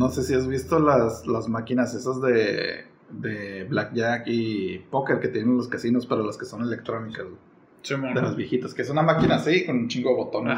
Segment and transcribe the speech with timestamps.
[0.00, 5.28] No sé si has visto las, las máquinas esas de, de blackjack y póker que
[5.28, 7.26] tienen los casinos para las que son electrónicas.
[7.86, 10.56] De las viejitas, que es una máquina así con un chingo de botones.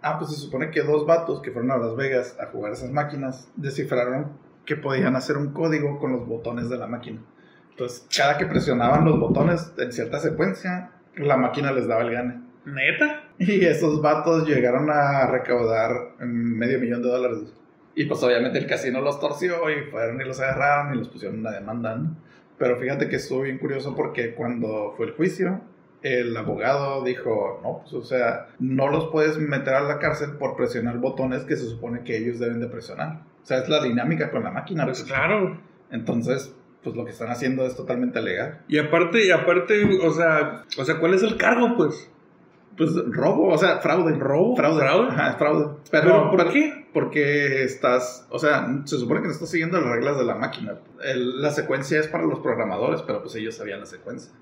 [0.00, 2.90] Ah, pues se supone que dos vatos que fueron a Las Vegas a jugar esas
[2.90, 4.32] máquinas descifraron
[4.64, 7.20] que podían hacer un código con los botones de la máquina.
[7.68, 12.40] Entonces, cada que presionaban los botones en cierta secuencia, la máquina les daba el gane.
[12.64, 13.24] ¿Neta?
[13.38, 17.52] Y esos vatos llegaron a recaudar medio millón de dólares.
[17.94, 21.38] Y pues obviamente el casino los torció y fueron y los agarraron y los pusieron
[21.38, 21.94] una demanda.
[21.96, 22.16] ¿no?
[22.58, 25.60] Pero fíjate que estuvo bien curioso porque cuando fue el juicio,
[26.02, 30.56] el abogado dijo, no, pues o sea, no los puedes meter a la cárcel por
[30.56, 33.22] presionar botones que se supone que ellos deben de presionar.
[33.42, 34.84] O sea, es la dinámica con la máquina.
[34.84, 35.10] Pues pues.
[35.12, 35.58] claro.
[35.90, 38.60] Entonces, pues lo que están haciendo es totalmente legal.
[38.68, 42.10] Y aparte, y aparte, o sea, o sea, ¿cuál es el cargo, pues?
[42.76, 44.14] Pues robo, o sea, fraude.
[44.18, 44.56] ¿Robo?
[44.56, 44.80] Fraude.
[44.80, 45.08] ¿Fraude?
[45.10, 45.76] Ajá, fraude.
[45.90, 46.83] Pero, ¿Pero por pero- qué?
[46.94, 50.76] Porque estás, o sea, se supone que no estás siguiendo las reglas de la máquina.
[51.02, 54.32] El- la secuencia es para los programadores, pero pues ellos sabían la secuencia.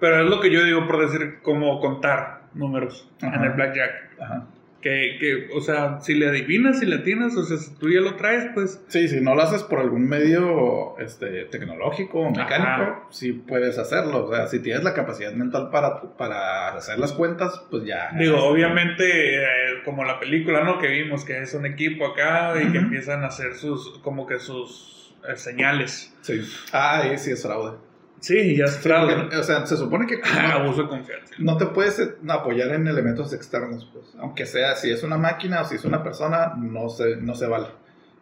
[0.00, 3.36] Pero es lo que yo digo por decir, como contar números Ajá.
[3.36, 3.92] en el blackjack.
[4.20, 4.46] Ajá.
[4.80, 8.00] Que, que, o sea, si le adivinas, si le atinas, o sea, si tú ya
[8.00, 8.82] lo traes, pues.
[8.88, 13.02] Sí, si no lo haces por algún medio este, tecnológico o mecánico, Ajá.
[13.10, 14.24] sí puedes hacerlo.
[14.26, 18.10] O sea, si tienes la capacidad mental para, para hacer las cuentas, pues ya.
[18.18, 19.04] Digo, obviamente,
[19.36, 19.46] eh,
[19.84, 20.78] como la película, ¿no?
[20.78, 22.86] Que vimos que es un equipo acá y que Ujú.
[22.86, 26.12] empiezan a hacer sus, como que sus eh, señales.
[26.22, 26.40] Sí.
[26.72, 27.76] Ah, ahí sí es fraude.
[28.20, 29.16] Sí, ya es fraude.
[29.16, 30.20] Porque, o sea, se supone que
[30.52, 31.34] Abuso de confianza.
[31.38, 34.14] no te puedes eh, apoyar en elementos externos, pues.
[34.18, 37.46] Aunque sea, si es una máquina o si es una persona, no se, no se
[37.46, 37.66] vale.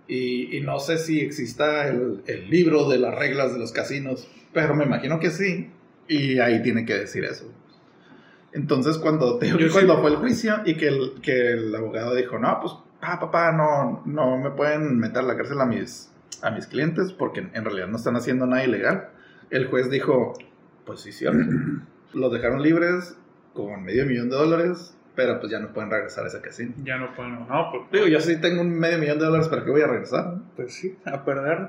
[0.09, 4.27] Y, y no sé si exista el, el libro de las reglas de los casinos,
[4.53, 5.71] pero me imagino que sí.
[6.09, 7.53] Y ahí tiene que decir eso.
[8.53, 12.15] Entonces, cuando, te, Yo sí- cuando fue el juicio y que el, que el abogado
[12.15, 16.13] dijo, no, pues, pa, papá, no, no me pueden meter a la cárcel a mis,
[16.43, 19.09] a mis clientes porque en realidad no están haciendo nada ilegal.
[19.51, 20.35] El juez dijo,
[20.85, 21.39] pues sí, cierto.
[22.13, 23.17] Los dejaron libres
[23.55, 26.73] con medio millón de dólares, pero pues ya no pueden regresar a ese casino.
[26.83, 27.47] Ya no pueden.
[27.47, 29.87] No, pues, Digo, yo sí tengo un medio millón de dólares, ¿para qué voy a
[29.87, 30.35] regresar?
[30.57, 31.69] pues sí, a perder.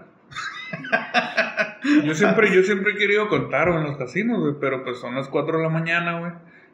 [2.05, 5.27] yo siempre, yo siempre he querido contar en los casinos, güey, pero pues son las
[5.27, 6.31] 4 de la mañana, güey.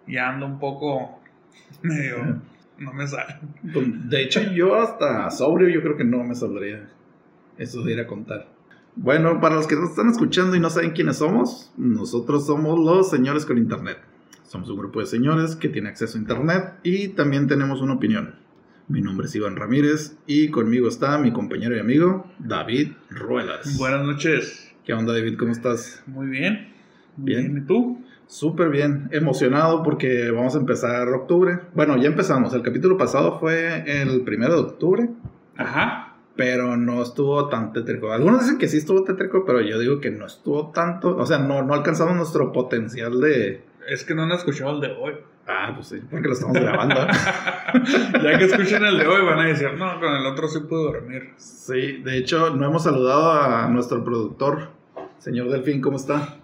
[0.07, 1.19] Y ando un poco
[1.81, 2.41] medio.
[2.79, 3.35] No me sale.
[3.73, 6.90] Pues, De hecho, yo hasta sobrio yo creo que no me saldría
[7.57, 8.47] eso de ir a contar.
[8.95, 13.09] Bueno, para los que nos están escuchando y no saben quiénes somos, nosotros somos los
[13.09, 13.97] señores con internet.
[14.47, 18.35] Somos un grupo de señores que tiene acceso a internet y también tenemos una opinión.
[18.88, 23.78] Mi nombre es Iván Ramírez y conmigo está mi compañero y amigo David Ruelas.
[23.78, 24.74] Buenas noches.
[24.85, 25.38] ¿Qué onda David?
[25.38, 26.01] ¿Cómo estás?
[26.07, 26.69] Muy bien.
[27.18, 27.53] Muy Bien.
[27.53, 27.63] bien.
[27.63, 28.01] ¿Y tú?
[28.27, 31.59] Súper bien, emocionado porque vamos a empezar octubre.
[31.73, 32.53] Bueno, ya empezamos.
[32.53, 35.09] El capítulo pasado fue el primero de octubre,
[35.55, 36.15] Ajá.
[36.35, 38.11] pero no estuvo tan tétrico.
[38.11, 41.15] Algunos dicen que sí estuvo tétrico, pero yo digo que no estuvo tanto.
[41.15, 43.63] O sea, no, no alcanzamos nuestro potencial de.
[43.88, 45.13] Es que no han escuchado el de hoy.
[45.47, 46.95] Ah, pues sí, porque lo estamos grabando.
[48.23, 50.91] ya que escuchen el de hoy van a decir, no, con el otro sí puedo
[50.91, 51.30] dormir.
[51.38, 54.71] sí, de hecho, no hemos saludado a nuestro productor,
[55.19, 56.35] señor Delfín, ¿cómo está?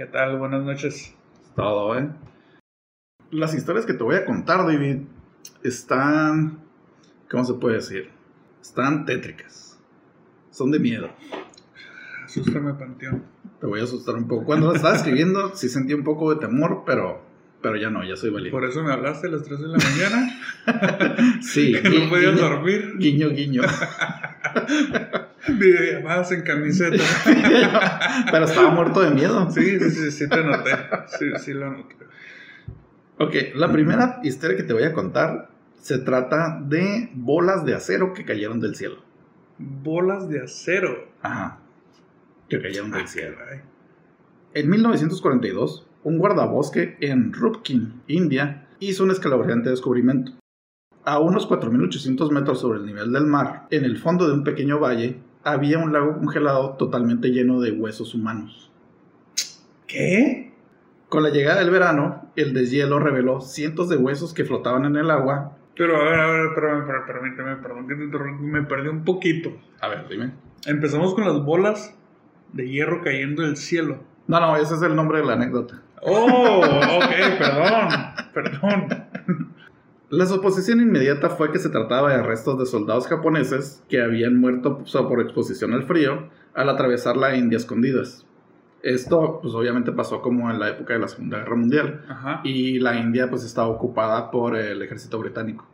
[0.00, 0.38] ¿Qué tal?
[0.38, 1.14] Buenas noches.
[1.54, 2.08] Todo, ¿eh?
[3.30, 5.02] Las historias que te voy a contar, David,
[5.62, 6.58] están.
[7.30, 8.10] ¿Cómo se puede decir?
[8.62, 9.78] Están tétricas.
[10.50, 11.10] Son de miedo.
[12.24, 13.24] Asústame, Panteón.
[13.60, 14.46] Te voy a asustar un poco.
[14.46, 17.20] Cuando las estaba escribiendo, sí sentí un poco de temor, pero,
[17.62, 18.56] pero ya no, ya soy valiente.
[18.56, 20.36] Por eso me hablaste a las 3 de la mañana.
[21.42, 22.94] Sí, que no podías guiño, dormir.
[22.98, 23.62] guiño, guiño.
[25.48, 27.02] Videollamadas en camiseta.
[28.30, 29.50] pero estaba muerto de miedo.
[29.50, 30.70] Sí, sí, sí, sí te noté.
[31.18, 31.96] Sí, sí lo noté.
[33.18, 38.12] Ok, la primera historia que te voy a contar se trata de bolas de acero
[38.12, 39.02] que cayeron del cielo.
[39.58, 41.08] Bolas de acero.
[41.22, 41.58] Ajá.
[42.48, 43.36] Que cayeron del cielo.
[43.38, 43.60] Caray.
[44.54, 50.32] En 1942, un guardabosque en Rupkin, India, hizo un escalofriante descubrimiento.
[51.04, 54.78] A unos 4.800 metros sobre el nivel del mar, en el fondo de un pequeño
[54.78, 58.70] valle, había un lago congelado totalmente lleno de huesos humanos.
[59.86, 60.52] ¿Qué?
[61.08, 65.10] Con la llegada del verano, el deshielo reveló cientos de huesos que flotaban en el
[65.10, 65.56] agua.
[65.76, 69.50] Pero a ver, a ver, pero, permíteme, perdón que te me perdí un poquito.
[69.80, 70.32] A ver, dime.
[70.66, 71.96] Empezamos con las bolas
[72.52, 73.98] de hierro cayendo del cielo.
[74.28, 75.82] No, no, ese es el nombre de la anécdota.
[76.02, 77.88] Oh, ok, perdón,
[78.34, 79.06] perdón.
[80.08, 84.78] La suposición inmediata fue que se trataba de restos de soldados japoneses que habían muerto
[84.78, 88.26] pues, por exposición al frío al atravesar la India escondidas.
[88.82, 92.40] Esto, pues obviamente pasó como en la época de la Segunda Guerra Mundial Ajá.
[92.44, 95.66] y la India pues estaba ocupada por el ejército británico.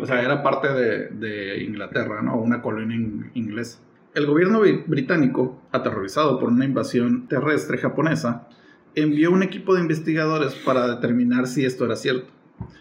[0.00, 2.36] O sea, era parte de, de Inglaterra, ¿no?
[2.36, 3.80] Una colonia in- inglesa.
[4.14, 8.48] El gobierno bri- británico, aterrorizado por una invasión terrestre japonesa,
[8.94, 12.30] envió un equipo de investigadores para determinar si esto era cierto.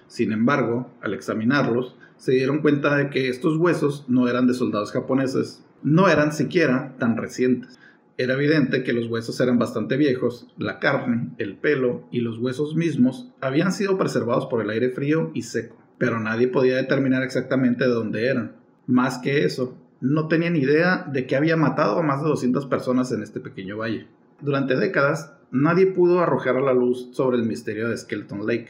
[0.08, 4.92] Sin embargo, al examinarlos, se dieron cuenta de que estos huesos no eran de soldados
[4.92, 7.80] japoneses, no eran siquiera tan recientes.
[8.18, 12.76] Era evidente que los huesos eran bastante viejos, la carne, el pelo y los huesos
[12.76, 17.86] mismos habían sido preservados por el aire frío y seco, pero nadie podía determinar exactamente
[17.86, 18.58] de dónde eran.
[18.86, 23.12] Más que eso, no tenían idea de que había matado a más de 200 personas
[23.12, 24.08] en este pequeño valle.
[24.42, 28.70] Durante décadas, nadie pudo arrojar a la luz sobre el misterio de Skeleton Lake.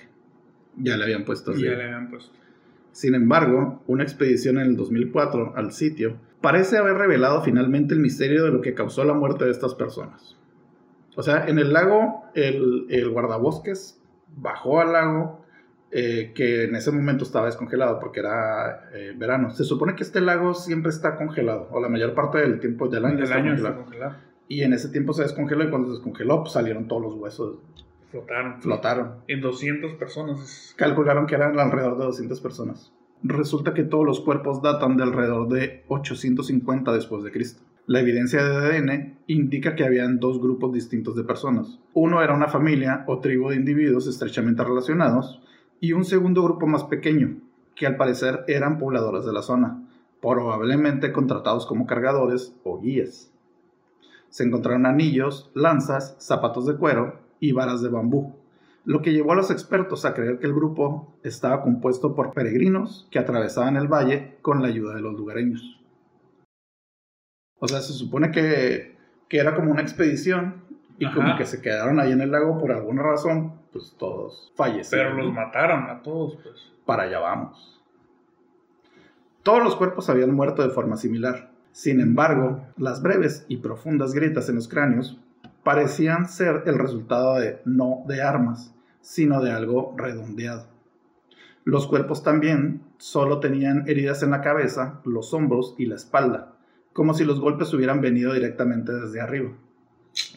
[0.78, 1.64] Ya le habían puesto así.
[1.64, 2.32] Ya le habían puesto.
[2.92, 8.44] Sin embargo, una expedición en el 2004 al sitio parece haber revelado finalmente el misterio
[8.44, 10.36] de lo que causó la muerte de estas personas.
[11.16, 14.02] O sea, en el lago, el, el guardabosques
[14.36, 15.46] bajó al lago,
[15.94, 19.52] eh, que en ese momento estaba descongelado porque era eh, verano.
[19.52, 23.06] Se supone que este lago siempre está congelado, o la mayor parte del tiempo del
[23.06, 24.16] año El está año está congelado.
[24.52, 27.56] Y en ese tiempo se descongeló y cuando se descongeló pues, salieron todos los huesos,
[28.10, 28.62] Flotaron.
[28.62, 29.12] flotaron.
[29.30, 30.76] En 200 personas.
[30.76, 32.92] Calcularon que eran alrededor de 200 personas.
[33.24, 37.64] Resulta que todos los cuerpos datan de alrededor de 850 después de Cristo.
[37.86, 41.80] La evidencia de ADN indica que habían dos grupos distintos de personas.
[41.94, 45.42] Uno era una familia o tribu de individuos estrechamente relacionados
[45.80, 47.38] y un segundo grupo más pequeño,
[47.74, 49.88] que al parecer eran pobladores de la zona,
[50.22, 53.31] probablemente contratados como cargadores o guías.
[54.32, 58.36] Se encontraron anillos, lanzas, zapatos de cuero y varas de bambú,
[58.84, 63.08] lo que llevó a los expertos a creer que el grupo estaba compuesto por peregrinos
[63.12, 65.80] que atravesaban el valle con la ayuda de los lugareños.
[67.60, 68.98] O sea, se supone que,
[69.30, 70.64] que era como una expedición
[70.98, 71.16] y Ajá.
[71.16, 75.16] como que se quedaron ahí en el lago por alguna razón, pues todos fallecieron.
[75.16, 76.72] Pero los mataron a todos, pues.
[76.86, 77.80] Para allá vamos.
[79.44, 81.51] Todos los cuerpos habían muerto de forma similar.
[81.72, 85.20] Sin embargo, las breves y profundas grietas en los cráneos
[85.64, 90.68] parecían ser el resultado de no de armas, sino de algo redondeado.
[91.64, 96.56] Los cuerpos también solo tenían heridas en la cabeza, los hombros y la espalda,
[96.94, 99.52] como si los golpes hubieran venido directamente desde arriba.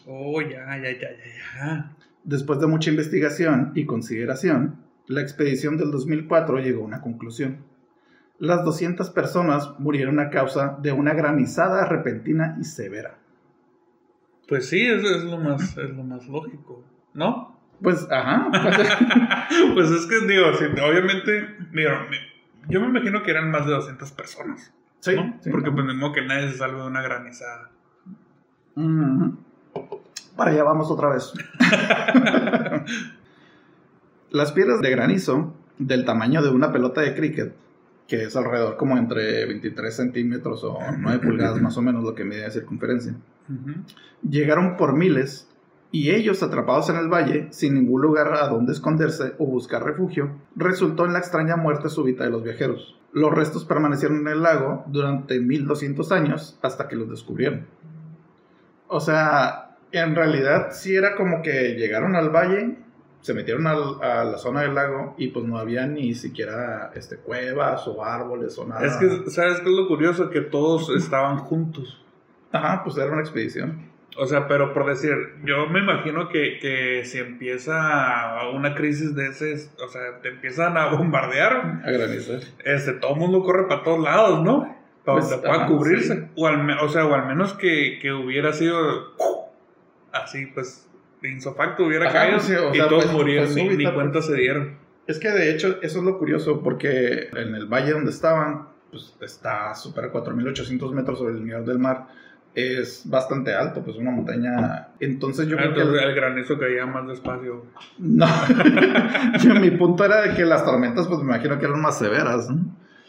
[0.05, 1.95] Oh, ya, ya, ya, ya, ya.
[2.23, 4.77] Después de mucha investigación y consideración,
[5.07, 7.57] la expedición del 2004 llegó a una conclusión.
[8.39, 13.17] Las 200 personas murieron a causa de una granizada repentina y severa.
[14.47, 17.57] Pues sí, eso es lo más, es lo más lógico, ¿no?
[17.81, 18.49] Pues, ajá.
[18.51, 18.77] pues,
[19.73, 20.47] pues es que, digo,
[20.87, 22.07] obviamente, mira,
[22.67, 25.37] yo me imagino que eran más de 200 personas, sí, ¿no?
[25.41, 25.75] sí, Porque no.
[25.75, 27.71] pues que nadie se salve de una granizada.
[30.35, 31.33] Para allá vamos otra vez.
[34.31, 37.55] Las piedras de granizo, del tamaño de una pelota de cricket,
[38.07, 42.23] que es alrededor como entre 23 centímetros o 9 pulgadas más o menos lo que
[42.23, 43.15] mide de circunferencia,
[44.27, 45.49] llegaron por miles
[45.91, 50.31] y ellos atrapados en el valle, sin ningún lugar a donde esconderse o buscar refugio,
[50.55, 52.99] resultó en la extraña muerte súbita de los viajeros.
[53.13, 57.65] Los restos permanecieron en el lago durante 1200 años hasta que los descubrieron.
[58.87, 62.77] O sea, en realidad sí era como que llegaron al valle,
[63.25, 67.87] se metieron a la zona del lago y pues no había ni siquiera este, cuevas
[67.87, 68.85] o árboles o nada.
[68.85, 70.29] Es que, ¿sabes qué es lo curioso?
[70.29, 72.05] Que todos estaban juntos.
[72.51, 73.89] Ajá, pues era una expedición.
[74.17, 75.11] O sea, pero por decir,
[75.43, 80.77] yo me imagino que, que si empieza una crisis de ese, o sea, te empiezan
[80.77, 82.39] a bombardear, A granizar.
[82.63, 84.73] este, todo el mundo corre para todos lados, ¿no?
[85.03, 86.15] Para Pues, donde pueda cubrirse.
[86.15, 86.21] sí.
[86.35, 88.77] O, al, o sea, o al menos que, que hubiera sido
[90.13, 90.87] así, pues,
[91.25, 94.25] de insofacto hubiera caído sí, o y todos pues, murieron, pues, ni, ni cuenta pues.
[94.25, 94.77] se dieron.
[95.07, 99.13] Es que de hecho eso es lo curioso porque en el valle donde estaban, pues
[99.21, 102.07] está súper a 4.800 metros sobre el nivel del mar.
[102.55, 104.87] Es bastante alto, pues una montaña.
[105.01, 105.81] Entonces yo creo que...
[105.81, 107.65] Entonces el- el granizo caía más despacio.
[107.99, 108.25] No,
[109.43, 112.49] yo, mi punto era de que las tormentas pues me imagino que eran más severas.
[112.49, 112.63] ¿no?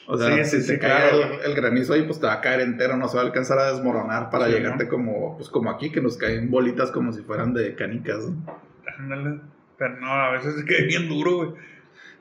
[0.09, 1.35] O sea, Sí, sí, si te sí, cae claro.
[1.45, 3.59] el, el granizo ahí, pues te va a caer entero, no se va a alcanzar
[3.59, 4.91] a desmoronar para llegarte ¿no?
[4.91, 8.29] como, pues como aquí, que nos caen bolitas como si fueran de canicas.
[8.99, 9.41] Ándale.
[9.79, 11.51] Pero no, a veces se cae bien duro, güey.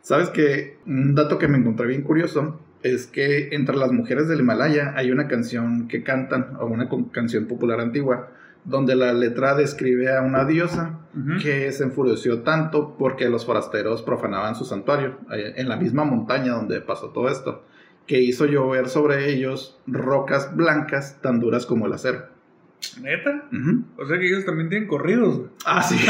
[0.02, 4.42] Sabes que un dato que me encontré bien curioso es que entre las mujeres del
[4.42, 8.30] Himalaya hay una canción que cantan, o una canción popular antigua,
[8.66, 11.00] donde la letra describe a una diosa
[11.42, 16.82] que se enfureció tanto porque los forasteros profanaban su santuario, en la misma montaña donde
[16.82, 17.64] pasó todo esto,
[18.08, 22.26] que hizo llover sobre ellos rocas blancas tan duras como el acero.
[23.02, 23.46] ¿Neta?
[23.98, 25.50] O sea que ellos también tienen corridos, güey.
[25.66, 25.96] Ah, sí.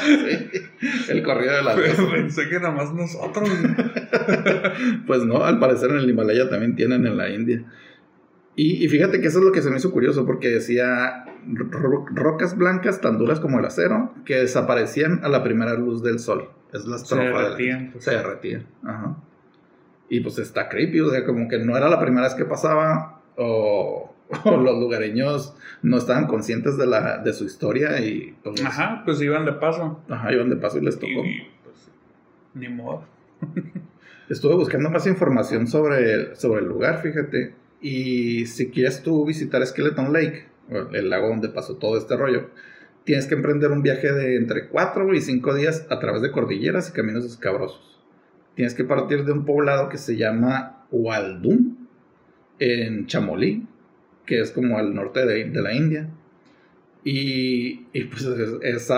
[0.00, 3.48] Sí, el corrido de la Pero pensé que nada más nosotros.
[5.06, 7.64] Pues no, al parecer en el Himalaya también tienen en la India.
[8.54, 12.06] Y, y fíjate que eso es lo que se me hizo curioso porque decía ro-
[12.12, 16.50] rocas blancas tan duras como el acero que desaparecían a la primera luz del sol.
[16.72, 18.04] Es la Se estrofa la- derretían, pues.
[18.04, 18.66] Se derretían.
[18.84, 19.16] Ajá.
[20.10, 23.20] Y pues está creepy, o sea, como que no era la primera vez que pasaba
[23.36, 29.02] o, o los lugareños no estaban conscientes de, la, de su historia y pues Ajá,
[29.04, 30.00] pues iban de paso.
[30.08, 31.22] ajá, iban de paso y les Y, tocó.
[31.64, 31.90] pues,
[32.54, 33.04] ni modo.
[34.28, 37.54] Estuve buscando más información sobre el, sobre el lugar, fíjate.
[37.80, 40.46] Y si quieres tú visitar Skeleton Lake,
[40.92, 42.50] el lago donde pasó todo este rollo,
[43.04, 46.90] tienes que emprender un viaje de entre 4 y 5 días a través de cordilleras
[46.90, 47.97] y caminos escabrosos.
[48.58, 51.76] Tienes que partir de un poblado que se llama Waldum,
[52.58, 53.64] en Chamolí,
[54.26, 56.08] que es como al norte de, de la India.
[57.04, 58.90] Y, y pues es, es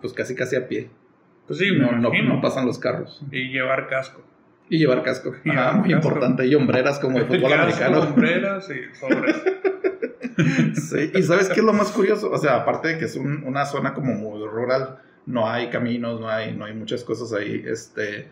[0.00, 0.88] pues casi casi a pie.
[1.46, 3.20] Pues sí, no, no, no pasan los carros.
[3.30, 4.22] Y llevar casco.
[4.70, 5.34] Y llevar casco.
[5.44, 6.08] Y Ajá, llevar muy casco.
[6.08, 6.46] importante.
[6.46, 8.02] Y hombreras como de fútbol Casco, americano.
[8.04, 9.36] sombreras y sobres.
[10.74, 12.30] Sí, y ¿sabes qué es lo más curioso?
[12.30, 16.20] O sea, aparte de que es un- una zona como muy rural, no hay caminos,
[16.20, 17.64] no hay, no hay muchas cosas ahí.
[17.66, 18.28] Este,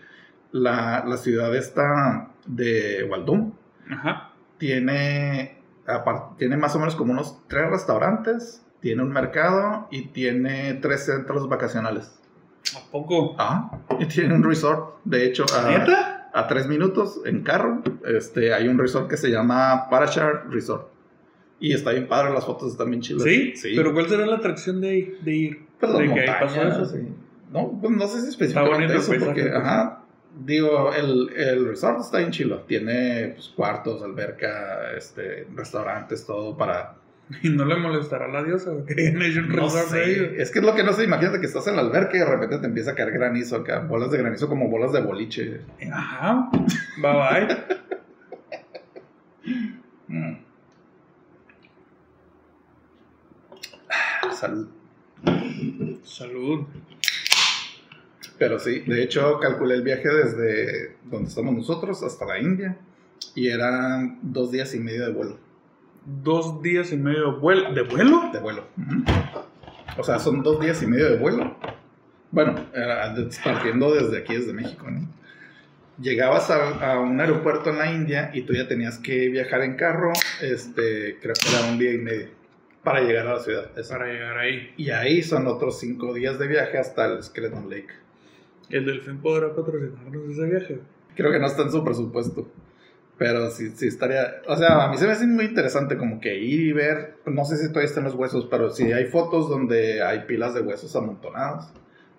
[0.53, 3.53] la, la ciudad esta de Waldum
[3.91, 4.33] Ajá.
[4.59, 5.59] tiene,
[6.39, 11.49] tiene más o menos como unos tres restaurantes, tiene un mercado y tiene tres centros
[11.49, 12.19] vacacionales.
[12.77, 13.37] ¿A poco?
[13.39, 16.31] Ah, y tiene un resort, de hecho, a, ¿Neta?
[16.35, 20.89] a tres minutos en carro, este, hay un resort que se llama Parashar Resort.
[21.59, 23.23] Y está bien padre, las fotos están bien chidas.
[23.23, 23.55] ¿Sí?
[23.75, 25.67] ¿Pero cuál será la atracción de, ir- de ir?
[25.81, 26.85] Pues las ¿De que ahí pasó eso?
[26.87, 27.09] sí.
[27.51, 29.55] No, pues no sé si específicamente eso, porque, pues.
[29.55, 29.96] ajá,
[30.37, 32.61] digo, el, el resort está bien chilo.
[32.63, 36.97] Tiene pues, cuartos, alberca, este, restaurantes, todo para...
[37.43, 38.71] ¿Y no le molestará a la diosa?
[38.71, 40.29] ¿o ¿Que hayan hecho un No resort de ellos?
[40.31, 42.21] sé, es que es lo que no sé, imagínate que estás en la alberca y
[42.21, 45.61] de repente te empieza a caer granizo acá, bolas de granizo como bolas de boliche.
[45.91, 46.51] Ajá.
[46.99, 47.57] Bye bye.
[50.09, 50.37] Mm.
[54.33, 54.69] Salud.
[56.05, 56.67] Salud.
[58.39, 62.77] Pero sí, de hecho calculé el viaje desde donde estamos nosotros hasta la India
[63.35, 65.39] y eran dos días y medio de vuelo.
[66.23, 68.31] Dos días y medio vuel- de vuelo.
[68.33, 68.65] De vuelo.
[69.99, 71.57] O sea, son dos días y medio de vuelo.
[72.31, 75.09] Bueno, de- partiendo desde aquí, desde México, ¿no?
[75.99, 79.77] Llegabas a, a un aeropuerto en la India y tú ya tenías que viajar en
[79.77, 80.13] carro,
[80.43, 82.27] este, creo que era un día y medio
[82.85, 83.71] para llegar a la ciudad.
[83.79, 83.95] Eso.
[83.95, 84.75] Para llegar ahí.
[84.77, 87.89] Y ahí son otros cinco días de viaje hasta el Skeleton Lake.
[88.71, 90.81] ¿El delfín podrá patrocinarnos ese viaje?
[91.15, 92.49] Creo que no está en su presupuesto.
[93.19, 94.43] Pero sí, sí estaría.
[94.47, 97.17] O sea, a mí se me hace muy interesante como que ir y ver.
[97.25, 100.61] No sé si todavía están los huesos, pero sí hay fotos donde hay pilas de
[100.61, 101.67] huesos amontonados.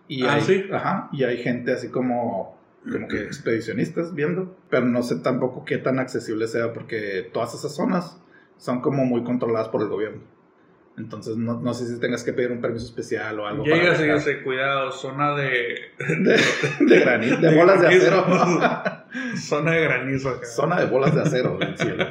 [0.08, 0.66] Y Ah, hay, ¿sí?
[0.72, 1.10] Ajá.
[1.12, 2.58] Y hay gente así como.
[2.92, 4.56] Como que expedicionistas viendo.
[4.70, 8.18] Pero no sé tampoco qué tan accesible sea porque todas esas zonas
[8.58, 10.22] son como muy controladas por el gobierno.
[10.98, 13.64] Entonces no, no sé si tengas que pedir un permiso especial o algo.
[13.64, 15.76] Llegas y dice, cuidado, zona de...
[16.00, 16.40] De,
[16.86, 18.26] de granizo, de bolas de acero.
[19.38, 20.46] zona de granizo acá.
[20.48, 22.06] Zona de bolas de acero del cielo.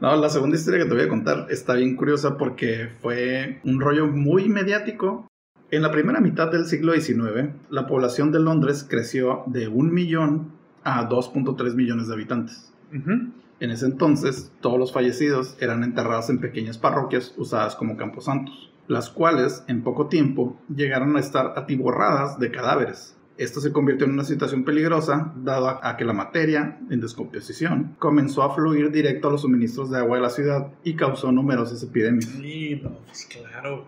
[0.00, 3.80] No, la segunda historia que te voy a contar está bien curiosa porque fue un
[3.80, 5.28] rollo muy mediático.
[5.70, 10.52] En la primera mitad del siglo XIX, la población de Londres creció de un millón
[10.82, 12.72] a 2.3 millones de habitantes.
[12.92, 13.30] Ujú.
[13.62, 19.08] En ese entonces, todos los fallecidos eran enterrados en pequeñas parroquias usadas como camposantos, las
[19.08, 23.16] cuales en poco tiempo llegaron a estar atiborradas de cadáveres.
[23.38, 28.42] Esto se convirtió en una situación peligrosa, dado a, que la materia, en descomposición, comenzó
[28.42, 32.24] a fluir directo a los suministros de agua de la ciudad y causó numerosas epidemias.
[32.24, 33.86] Sí, no, pues claro.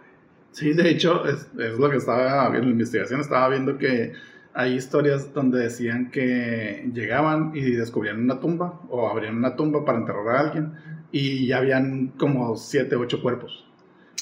[0.52, 3.20] Sí, de hecho, es, es lo que estaba viendo en la investigación.
[3.20, 4.12] Estaba viendo que
[4.54, 9.98] hay historias donde decían que llegaban y descubrían una tumba o abrían una tumba para
[9.98, 10.72] enterrar a alguien
[11.10, 13.66] y ya habían como siete, ocho cuerpos.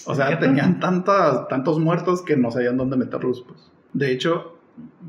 [0.06, 3.44] O sea, tenían tantas, tantos muertos que no sabían dónde meterlos.
[3.46, 3.70] Pues.
[3.92, 4.58] De hecho,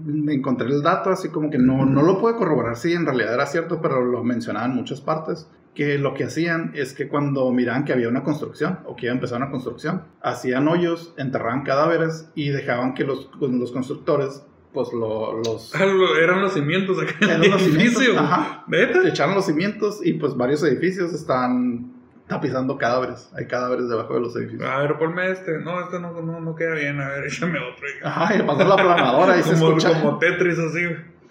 [0.05, 3.33] me encontré el dato así como que no, no lo puedo corroborar si en realidad
[3.33, 7.49] era cierto, pero lo mencionaban en muchas partes que lo que hacían es que cuando
[7.51, 11.63] miraban que había una construcción o que iba a empezar una construcción, hacían hoyos, enterraban
[11.63, 16.97] cadáveres y dejaban que los, los constructores pues lo- los Ah, lo- Eran los cimientos
[17.01, 18.19] acá Eran los edificio.
[18.19, 18.63] ajá.
[18.67, 19.07] ¿Neta?
[19.07, 21.91] echaron los cimientos y pues varios edificios están
[22.27, 23.29] tapizando cadáveres.
[23.37, 24.63] Hay cadáveres debajo de los edificios.
[24.69, 25.59] A ver, ponme este.
[25.59, 26.99] No, este no, no, no queda bien.
[26.99, 27.85] A ver, échame otro.
[28.03, 30.79] Ajá, y pasó la planadora y se escuchaba, como Tetris así.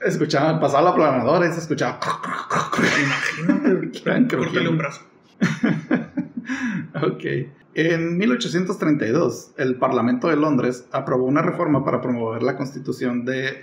[0.04, 1.99] escuchaba, pasaba la planadora y se escuchaba.
[3.42, 4.37] Imagínate.
[4.37, 5.00] Córtale un brazo.
[7.02, 7.25] ok.
[7.74, 13.60] En 1832, el Parlamento de Londres aprobó una reforma para promover la, construcción de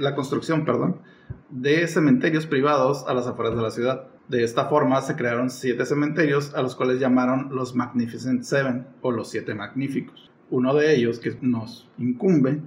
[1.87, 4.07] cementerios privados a las afueras de la ciudad.
[4.27, 9.11] De esta forma se crearon siete cementerios a los cuales llamaron los Magnificent Seven o
[9.11, 10.31] los Siete Magníficos.
[10.49, 12.61] Uno de ellos, que nos incumbe,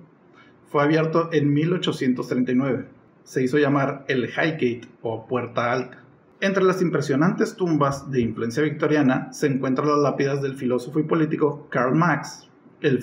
[0.69, 2.87] fue abierto en 1839.
[3.25, 6.02] Se hizo llamar el Highgate o Puerta Alta.
[6.43, 11.69] Entre las impresionantes tumbas de influencia victoriana se encuentran las lápidas del filósofo y político
[11.71, 12.49] Karl Marx,
[12.81, 13.01] el,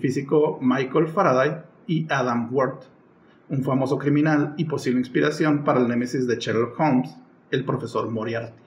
[0.00, 2.82] físico Michael Faraday y Adam Worth,
[3.50, 7.16] un famoso criminal y posible inspiración para el némesis de Sherlock Holmes,
[7.52, 8.58] el profesor Moriarty.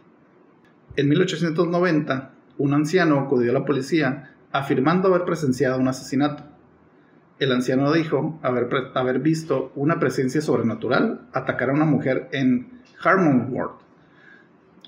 [0.95, 6.41] En 1890, un anciano acudió a la policía afirmando haber presenciado un asesinato.
[7.37, 13.83] El anciano dijo haber, visto una presencia sobrenatural atacar a una mujer en Harmonworth,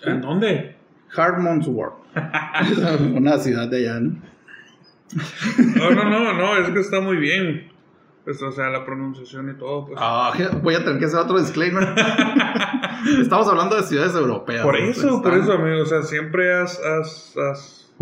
[0.03, 0.75] ¿En dónde?
[1.15, 1.95] Harmondsworth.
[3.15, 4.21] una ciudad de allá, ¿no?
[5.75, 7.71] No, no, no, no, es que está muy bien.
[8.25, 9.85] Pues, o sea, la pronunciación y todo.
[9.85, 9.99] Pues.
[10.01, 11.83] Ah, voy a tener que hacer otro disclaimer.
[13.21, 14.63] Estamos hablando de ciudades europeas.
[14.63, 15.83] Por eso, por eso, amigo.
[15.83, 17.95] O sea, siempre has, has, has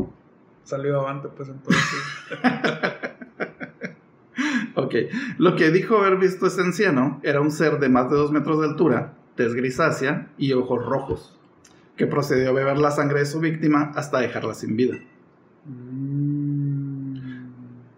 [0.63, 1.83] salido avante, pues entonces.
[4.75, 4.95] ok.
[5.37, 8.61] Lo que dijo haber visto ese anciano era un ser de más de dos metros
[8.61, 11.35] de altura, tez grisácea y ojos rojos
[11.95, 14.97] que procedió a beber la sangre de su víctima hasta dejarla sin vida.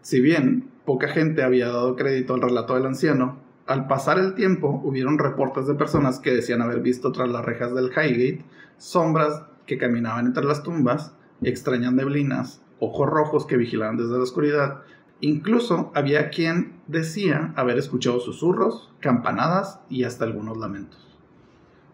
[0.01, 4.81] Si bien poca gente había dado crédito al relato del anciano, al pasar el tiempo
[4.83, 8.45] hubieron reportes de personas que decían haber visto tras las rejas del Highgate
[8.77, 14.81] sombras que caminaban entre las tumbas, extrañas neblinas, ojos rojos que vigilaban desde la oscuridad.
[15.19, 21.06] Incluso había quien decía haber escuchado susurros, campanadas y hasta algunos lamentos.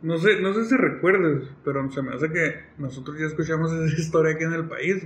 [0.03, 4.01] No sé, no sé si recuerdes, pero se me hace que nosotros ya escuchamos esa
[4.01, 5.05] historia aquí en el país,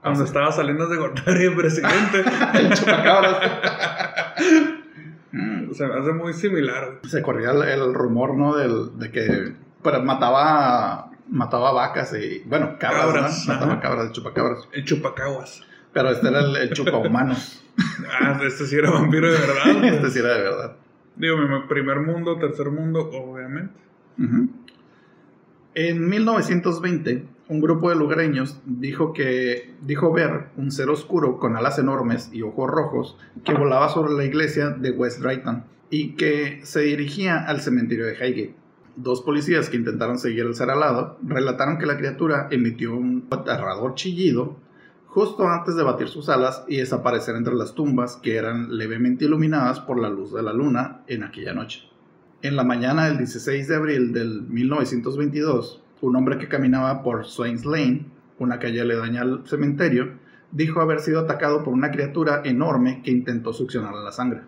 [0.00, 2.24] Cuando ah, estaba saliendo de Gortari el presidente.
[2.54, 3.36] el chupacabras.
[5.72, 7.00] se me hace muy similar.
[7.06, 8.56] Se corría el, rumor, ¿no?
[8.56, 14.68] Del, de que pero mataba, mataba vacas y, bueno, cabras, Mataba cabras, el chupacabras.
[14.72, 15.66] El chupacaguas.
[15.92, 17.62] Pero este era el, el chupahumanos.
[18.20, 19.84] ah, este sí era vampiro de verdad.
[19.84, 20.76] este sí era de verdad.
[21.16, 21.36] Digo,
[21.68, 23.90] primer mundo, tercer mundo, obviamente.
[25.74, 31.78] En 1920, un grupo de lugareños dijo que dijo ver un ser oscuro con alas
[31.78, 36.80] enormes y ojos rojos que volaba sobre la iglesia de West Drayton y que se
[36.80, 38.54] dirigía al cementerio de Highgate.
[38.96, 43.94] Dos policías que intentaron seguir el ser alado relataron que la criatura emitió un aterrador
[43.94, 44.56] chillido
[45.06, 49.80] justo antes de batir sus alas y desaparecer entre las tumbas que eran levemente iluminadas
[49.80, 51.89] por la luz de la luna en aquella noche.
[52.42, 57.66] En la mañana del 16 de abril del 1922, un hombre que caminaba por Swains
[57.66, 58.06] Lane,
[58.38, 60.12] una calle aledaña al cementerio,
[60.50, 64.40] dijo haber sido atacado por una criatura enorme que intentó succionar la sangre.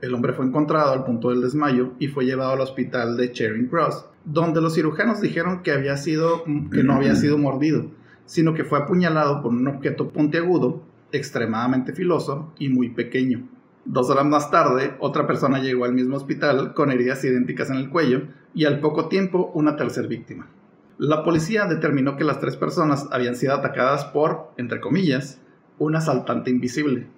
[0.00, 3.66] El hombre fue encontrado al punto del desmayo y fue llevado al hospital de Charing
[3.66, 7.90] Cross, donde los cirujanos dijeron que, había sido, que no había sido mordido,
[8.24, 13.48] sino que fue apuñalado por un objeto puntiagudo, extremadamente filoso y muy pequeño.
[13.84, 17.90] Dos horas más tarde, otra persona llegó al mismo hospital con heridas idénticas en el
[17.90, 18.22] cuello
[18.54, 20.48] y al poco tiempo una tercera víctima.
[20.96, 25.40] La policía determinó que las tres personas habían sido atacadas por, entre comillas,
[25.78, 27.08] un asaltante invisible,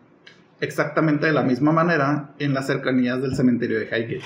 [0.61, 4.25] exactamente de la misma manera en las cercanías del cementerio de Highgate.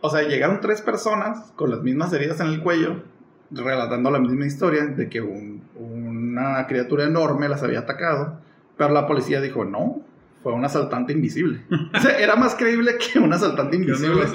[0.00, 3.02] O sea, llegaron tres personas con las mismas heridas en el cuello,
[3.50, 8.40] relatando la misma historia de que una criatura enorme las había atacado,
[8.76, 10.02] pero la policía dijo, no,
[10.44, 11.62] fue un asaltante invisible.
[11.94, 14.26] o sea, era más creíble que un asaltante invisible.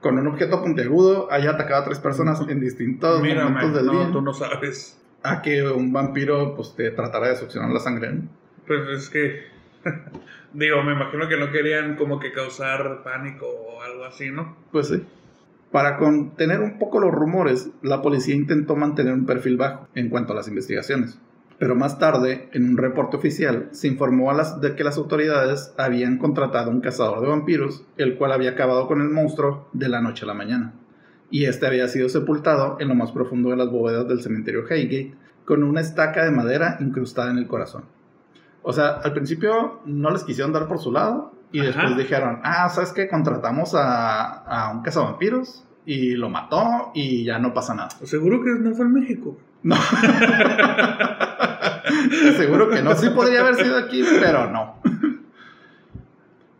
[0.00, 4.20] Con un objeto puntiagudo haya atacado a tres personas en distintos momentos del no, tú
[4.20, 5.00] no sabes.
[5.22, 8.20] A que un vampiro pues te tratara de succionar la sangre.
[8.66, 9.44] Pues es que
[10.52, 14.56] digo, me imagino que no querían como que causar pánico o algo así, ¿no?
[14.72, 15.04] Pues sí.
[15.70, 20.32] Para contener un poco los rumores, la policía intentó mantener un perfil bajo en cuanto
[20.32, 21.20] a las investigaciones
[21.58, 25.74] pero más tarde, en un reporte oficial, se informó a las, de que las autoridades
[25.76, 30.00] habían contratado un cazador de vampiros, el cual había acabado con el monstruo de la
[30.00, 30.74] noche a la mañana,
[31.30, 35.14] y este había sido sepultado en lo más profundo de las bóvedas del cementerio Highgate,
[35.44, 37.84] con una estaca de madera incrustada en el corazón.
[38.62, 42.68] O sea, al principio no les quisieron dar por su lado, y después dijeron, ah,
[42.68, 43.08] ¿sabes qué?
[43.08, 47.88] Contratamos a, a un cazavampiros y lo mató y ya no pasa nada.
[48.04, 49.38] Seguro que no fue en México.
[49.62, 49.76] No.
[52.36, 52.94] Seguro que no.
[52.96, 54.80] Sí podría haber sido aquí, pero no.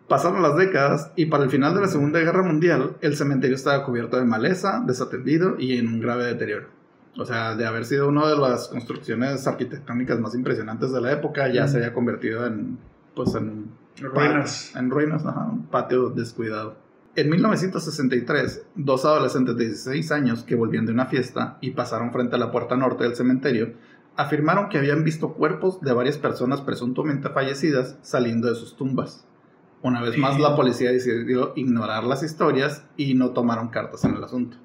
[0.08, 3.84] Pasaron las décadas y para el final de la Segunda Guerra Mundial el cementerio estaba
[3.84, 6.68] cubierto de maleza, desatendido y en un grave deterioro.
[7.18, 11.48] O sea, de haber sido una de las construcciones arquitectónicas más impresionantes de la época,
[11.48, 12.78] ya se había convertido en,
[13.14, 14.74] pues, en ruinas.
[14.76, 16.76] En ruinas, ajá, un patio descuidado.
[17.16, 22.36] En 1963, dos adolescentes de 16 años que volvían de una fiesta y pasaron frente
[22.36, 23.72] a la puerta norte del cementerio,
[24.18, 29.24] afirmaron que habían visto cuerpos de varias personas presuntamente fallecidas saliendo de sus tumbas.
[29.80, 34.24] Una vez más, la policía decidió ignorar las historias y no tomaron cartas en el
[34.24, 34.56] asunto.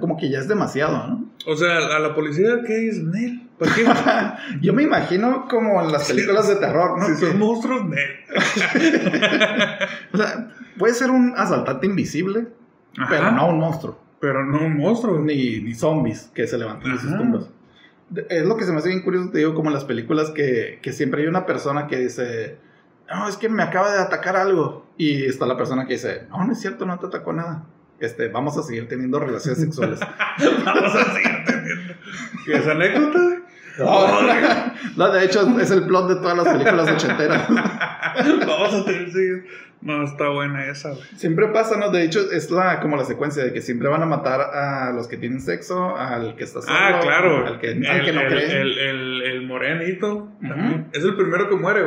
[0.00, 1.30] Como que ya es demasiado, ¿no?
[1.46, 3.04] O sea, a la policía, ¿qué dice?
[3.04, 3.48] Nel?
[3.56, 3.84] ¿Por qué?
[4.60, 7.06] Yo me imagino como en las películas de terror, ¿no?
[7.06, 8.10] Si son monstruos, Nel.
[10.12, 12.48] o sea, puede ser un asaltante invisible,
[13.08, 13.96] pero no un monstruo.
[14.18, 15.20] Pero no un monstruo.
[15.20, 17.48] Ni, ni zombies que se levantan de sus tumbas.
[18.28, 20.78] Es lo que se me hace bien curioso, te digo, como en las películas que,
[20.82, 22.58] que siempre hay una persona que dice,
[23.08, 24.86] no, es que me acaba de atacar algo.
[24.96, 27.64] Y está la persona que dice, no, no es cierto, no te atacó nada.
[28.00, 30.00] Este, vamos a seguir teniendo relaciones sexuales.
[30.64, 31.94] vamos a seguir teniendo.
[32.44, 33.42] ¿Qué es anécdota?
[34.96, 37.48] No, de hecho es el plot de todas las películas ochenteras.
[38.46, 39.46] vamos a tener seguir.
[39.82, 41.02] No, está buena esa, güey.
[41.16, 41.90] Siempre pasa, ¿no?
[41.90, 45.08] De hecho, es la, como la secuencia de que siempre van a matar a los
[45.08, 47.46] que tienen sexo, al que está solo, ah, claro.
[47.46, 48.60] al que, el, al que no el, cree.
[48.60, 50.28] El, el, el morenito.
[50.92, 51.82] Es el primero que muere.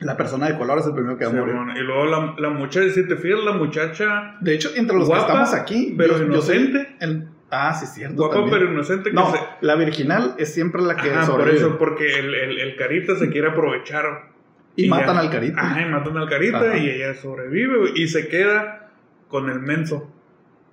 [0.00, 1.76] La persona de color es el primero que va a morir.
[1.76, 4.36] y luego la, la, muchacha, si te fijas, la muchacha.
[4.40, 6.96] De hecho, entre los guapa, que estamos aquí, pero yo, inocente.
[7.00, 8.16] Yo el, ah, sí, cierto.
[8.16, 8.58] Guapa, también.
[8.58, 9.12] pero inocente.
[9.12, 9.38] no, se...
[9.60, 13.28] la virginal es siempre la que Ajá, por eso, porque el, el, el carita se
[13.28, 14.29] quiere aprovechar.
[14.76, 15.60] Y, matan ya, al carita.
[15.60, 16.76] Ajá, y matan al carita Ajá.
[16.76, 18.90] y ella sobrevive y se queda
[19.28, 20.10] con el menso.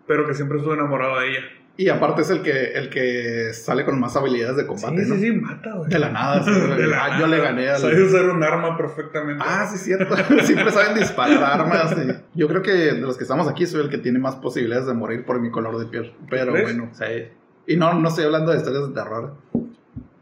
[0.06, 1.40] Pero que siempre estuvo enamorado de ella.
[1.80, 5.16] Y aparte es el que, el que sale con más habilidades de combate, sí, ¿no?
[5.16, 5.90] Sí, sí, mata, güey.
[5.90, 6.44] De la nada.
[6.46, 7.20] Sí, de la ah, nada.
[7.20, 7.78] yo le gané al...
[7.78, 9.44] Sabe usar un arma perfectamente.
[9.46, 10.16] Ah, sí, cierto.
[10.44, 11.92] Siempre saben disparar armas.
[11.92, 12.14] Sí.
[12.34, 14.94] Yo creo que de los que estamos aquí soy el que tiene más posibilidades de
[14.96, 16.14] morir por mi color de piel.
[16.32, 16.64] Pero ¿Ves?
[16.64, 17.28] bueno, sí.
[17.68, 19.36] Y no, no estoy hablando de historias de terror.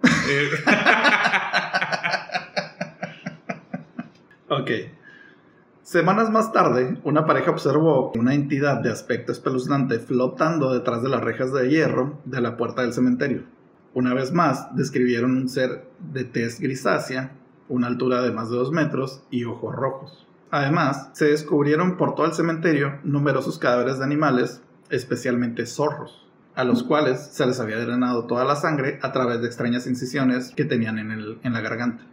[0.03, 0.49] Eh,
[4.49, 4.69] Ok.
[5.81, 11.21] Semanas más tarde, una pareja observó una entidad de aspecto espeluznante flotando detrás de las
[11.21, 13.43] rejas de hierro de la puerta del cementerio.
[13.95, 17.31] Una vez más, describieron un ser de tez grisácea,
[17.69, 20.27] una altura de más de 2 metros y ojos rojos.
[20.51, 26.83] Además, se descubrieron por todo el cementerio numerosos cadáveres de animales, especialmente zorros, a los
[26.83, 30.99] cuales se les había drenado toda la sangre a través de extrañas incisiones que tenían
[30.99, 32.03] en, el, en la garganta.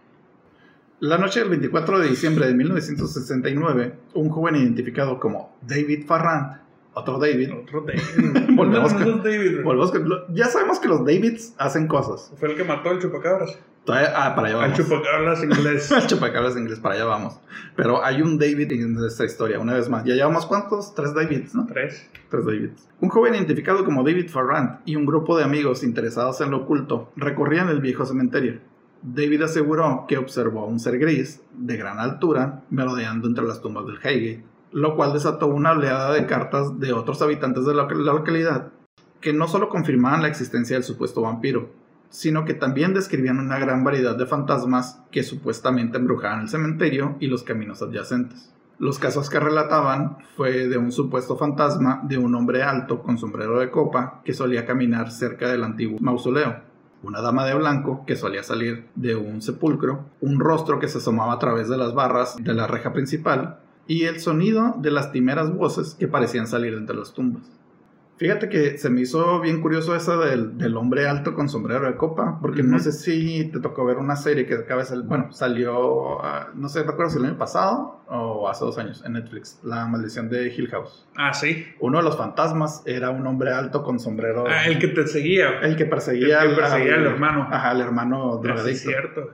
[1.03, 6.61] La noche del 24 de diciembre de 1969, un joven identificado como David Farrand,
[6.95, 8.51] otro David, otro David.
[8.55, 12.33] volvemos, no, no David, volvemos con- ya sabemos que los Davids hacen cosas.
[12.39, 13.59] Fue el que mató al chupacabras.
[13.85, 14.79] Todavía- ah, para allá Al vamos.
[14.79, 15.91] chupacabras inglés.
[15.91, 17.41] El chupacabras inglés, para allá vamos.
[17.75, 20.05] Pero hay un David en esta historia, una vez más.
[20.05, 20.95] Ya llevamos cuántos?
[20.95, 21.67] Tres Davids, ¿no?
[21.67, 22.09] Tres.
[22.31, 22.89] Tres Davids.
[23.01, 27.11] Un joven identificado como David Farrand y un grupo de amigos interesados en lo oculto
[27.17, 28.61] recorrían el viejo cementerio.
[29.03, 33.87] David aseguró que observó a un ser gris, de gran altura, merodeando entre las tumbas
[33.87, 38.73] del Highgate, lo cual desató una oleada de cartas de otros habitantes de la, localidad
[39.21, 41.71] que no solo confirmaban la existencia del supuesto vampiro,
[42.11, 47.27] sino que también describían una gran variedad de fantasmas que supuestamente embrujaban el cementerio y
[47.27, 48.53] los caminos adyacentes.
[48.79, 53.61] Los casos que relataban fue de un supuesto fantasma de un hombre alto con sombrero
[53.61, 56.72] de copa que solía caminar cerca del antiguo mausoleo,
[57.03, 61.35] una dama de blanco que solía salir de un sepulcro, un rostro que se asomaba
[61.35, 65.95] a través de las barras de la reja principal y el sonido de lastimeras voces
[65.99, 67.43] que parecían salir de entre las tumbas.
[68.23, 71.97] Fíjate que se me hizo bien curioso esa del, del hombre alto con sombrero de
[71.97, 75.33] copa, porque no sé si te tocó ver una serie que acaba de salir, bueno,
[75.33, 79.59] salió, ah, no sé, recuerdo si el año pasado o hace dos años en Netflix,
[79.65, 81.05] La maldición de Hill House.
[81.17, 81.67] Ah, sí.
[81.81, 84.45] Uno de los fantasmas era un hombre alto con sombrero.
[84.47, 85.59] Ah, el que te seguía.
[85.61, 87.49] el que perseguía, el que perseguía al hermano.
[87.51, 88.71] Ajá, al hermano Ah, drogadicto.
[88.71, 89.31] es cierto.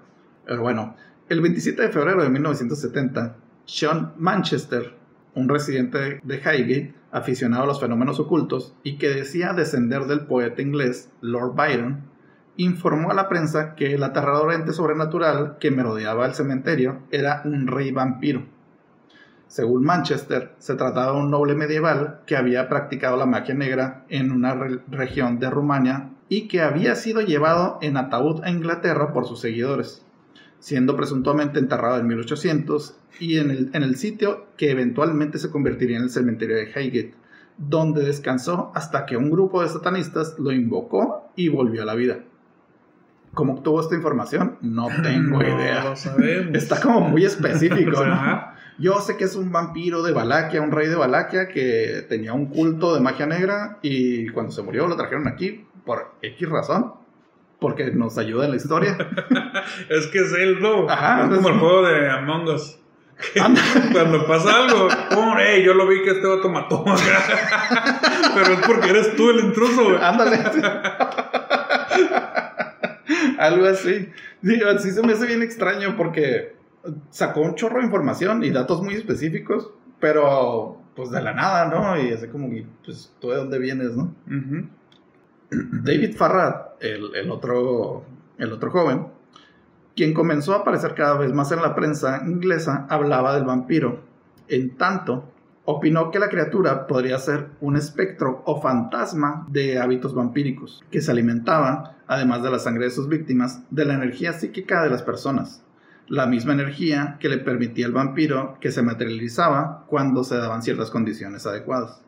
[0.47, 0.97] Pero bueno,
[1.29, 4.95] el 27 de febrero de 1970, Sean Manchester,
[5.39, 10.61] un residente de Highgate, aficionado a los fenómenos ocultos y que decía descender del poeta
[10.61, 12.03] inglés Lord Byron,
[12.57, 17.67] informó a la prensa que el aterrador ente sobrenatural que merodeaba el cementerio era un
[17.67, 18.43] rey vampiro.
[19.47, 24.31] Según Manchester, se trataba de un noble medieval que había practicado la magia negra en
[24.31, 29.25] una re- región de Rumania y que había sido llevado en ataúd a Inglaterra por
[29.27, 30.05] sus seguidores,
[30.61, 35.97] siendo presuntamente enterrado en 1800 y en el, en el sitio que eventualmente se convertiría
[35.99, 37.15] en el cementerio de Highgate,
[37.57, 42.21] donde descansó hasta que un grupo de satanistas lo invocó y volvió a la vida.
[43.35, 44.57] ¿Cómo obtuvo esta información?
[44.61, 45.85] No tengo No idea.
[45.85, 46.55] lo sabemos.
[46.55, 48.03] Está como muy específico.
[48.81, 52.47] Yo sé que es un vampiro de Valaquia, un rey de Valaquia que tenía un
[52.47, 56.93] culto de magia negra y cuando se murió lo trajeron aquí por X razón.
[57.61, 58.97] Porque nos ayuda en la historia.
[59.89, 60.89] es que es él, ¿no?
[60.89, 62.79] Ajá, es como el juego de Among Us.
[63.93, 65.37] Cuando pasa algo, ¡pum!
[65.39, 65.65] ¡Ey!
[65.65, 66.85] Yo lo vi que este vato mató.
[68.35, 69.99] Pero es porque eres tú el intruso, güey.
[70.01, 70.39] Ándale.
[73.39, 74.09] Algo así.
[74.41, 76.57] Digo, sí se me hace bien extraño porque
[77.11, 82.01] sacó un chorro de información y datos muy específicos, pero pues de la nada, ¿no?
[82.01, 82.49] Y así como,
[82.85, 84.15] pues, ¿tú de dónde vienes, no?
[84.27, 84.69] Ujú.
[85.51, 88.05] David Farrad, el, otro,
[88.39, 89.07] el otro joven,
[89.97, 94.01] quien comenzó a aparecer cada vez más en la prensa inglesa, hablaba del vampiro.
[94.47, 95.25] En tanto,
[95.65, 101.11] opinó que la criatura podría ser un espectro o fantasma de hábitos vampíricos, que se
[101.11, 105.63] alimentaba, además de la sangre de sus víctimas, de la energía psíquica de las personas.
[106.07, 110.91] La misma energía que le permitía al vampiro que se materializaba cuando se daban ciertas
[110.91, 112.01] condiciones adecuadas.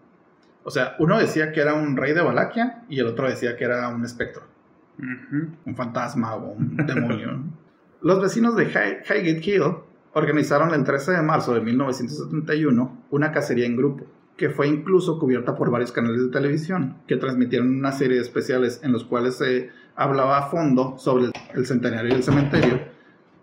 [0.71, 3.65] O sea, uno decía que era un rey de Valaquia y el otro decía que
[3.65, 4.43] era un espectro,
[5.67, 7.43] un fantasma o un demonio.
[8.03, 9.63] Los vecinos de High- Highgate Hill
[10.13, 14.07] organizaron el 13 de marzo de 1971 una cacería en grupo,
[14.37, 18.81] que fue incluso cubierta por varios canales de televisión, que transmitieron una serie de especiales
[18.85, 22.79] en los cuales se hablaba a fondo sobre el centenario del cementerio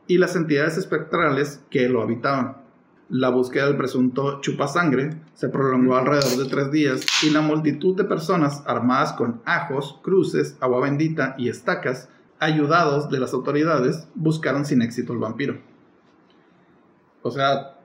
[0.08, 2.66] y las entidades espectrales que lo habitaban.
[3.10, 8.04] La búsqueda del presunto chupasangre se prolongó alrededor de tres días y la multitud de
[8.04, 14.82] personas armadas con ajos, cruces, agua bendita y estacas, ayudados de las autoridades, buscaron sin
[14.82, 15.58] éxito al vampiro.
[17.22, 17.78] O sea,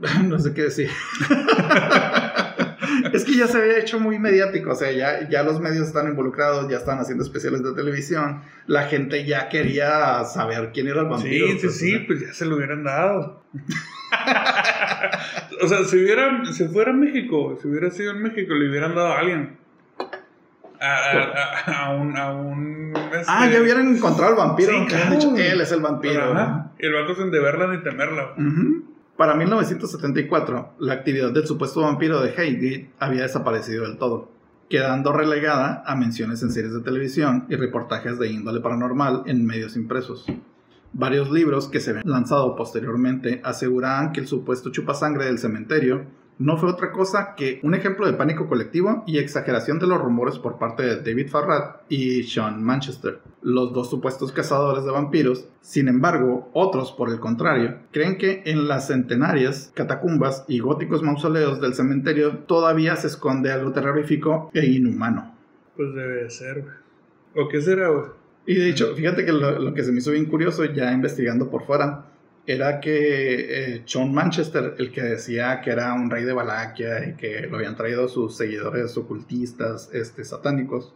[0.24, 0.90] no sé qué decir.
[3.12, 6.08] es que ya se había hecho muy mediático, o sea, ya, ya los medios están
[6.08, 11.08] involucrados, ya están haciendo especiales de televisión, la gente ya quería saber quién era el
[11.08, 11.48] vampiro.
[11.48, 13.42] Sí, sí, sí, pues ya se lo hubieran dado.
[15.62, 19.08] o sea, si hubiera, si fuera México, si hubiera sido en México, le hubieran dado
[19.12, 19.56] a alguien.
[20.78, 24.72] A, a- a- un, a un este, Ah, ya hubieran encontrado al vampiro.
[24.72, 25.10] Sí, claro.
[25.16, 26.34] dicho, él es el vampiro.
[26.78, 28.34] Y el vato sin deberla ni temerla.
[28.36, 28.84] Ujú.
[29.16, 34.30] Para 1974, la actividad del supuesto vampiro de Highgate había desaparecido del todo,
[34.68, 39.74] quedando relegada a menciones en series de televisión y reportajes de índole paranormal en medios
[39.76, 40.26] impresos.
[40.92, 46.06] Varios libros que se habían lanzado posteriormente aseguraban que el supuesto chupasangre del cementerio
[46.38, 50.38] no fue otra cosa que un ejemplo de pánico colectivo y exageración de los rumores
[50.38, 55.48] por parte de David Farrad y Sean Manchester, los dos supuestos cazadores de vampiros.
[55.62, 61.60] Sin embargo, otros, por el contrario, creen que en las centenarias catacumbas y góticos mausoleos
[61.60, 65.34] del cementerio todavía se esconde algo terrorífico e inhumano.
[65.74, 66.64] Pues debe de ser.
[67.34, 67.88] ¿O qué será?
[68.46, 71.50] Y de hecho, fíjate que lo, lo que se me hizo bien curioso ya investigando
[71.50, 72.06] por fuera
[72.46, 77.14] era que eh, John Manchester, el que decía que era un rey de Valaquia y
[77.14, 80.94] que lo habían traído sus seguidores ocultistas, este, satánicos,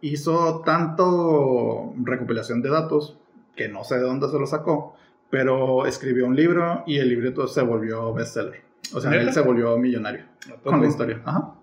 [0.00, 3.16] hizo tanto recopilación de datos
[3.54, 4.96] que no sé de dónde se lo sacó,
[5.30, 8.62] pero escribió un libro y el libro se volvió bestseller.
[8.92, 9.22] O sea, ¿Neta?
[9.22, 10.24] él se volvió millonario
[10.64, 11.22] con la historia.
[11.24, 11.54] Ajá.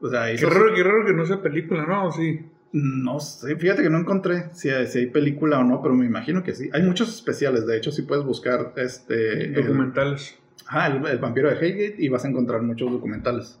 [0.00, 2.12] O sea, Qué raro, qué raro que no sea película, ¿no?
[2.12, 2.40] Sí.
[2.72, 6.04] No sé, fíjate que no encontré si hay, si hay película o no, pero me
[6.06, 6.68] imagino que sí.
[6.72, 10.36] Hay muchos especiales, de hecho, si puedes buscar este el, Documentales.
[10.66, 13.58] ajá, el- el vampiro de Highgate y vas a encontrar muchos documentales.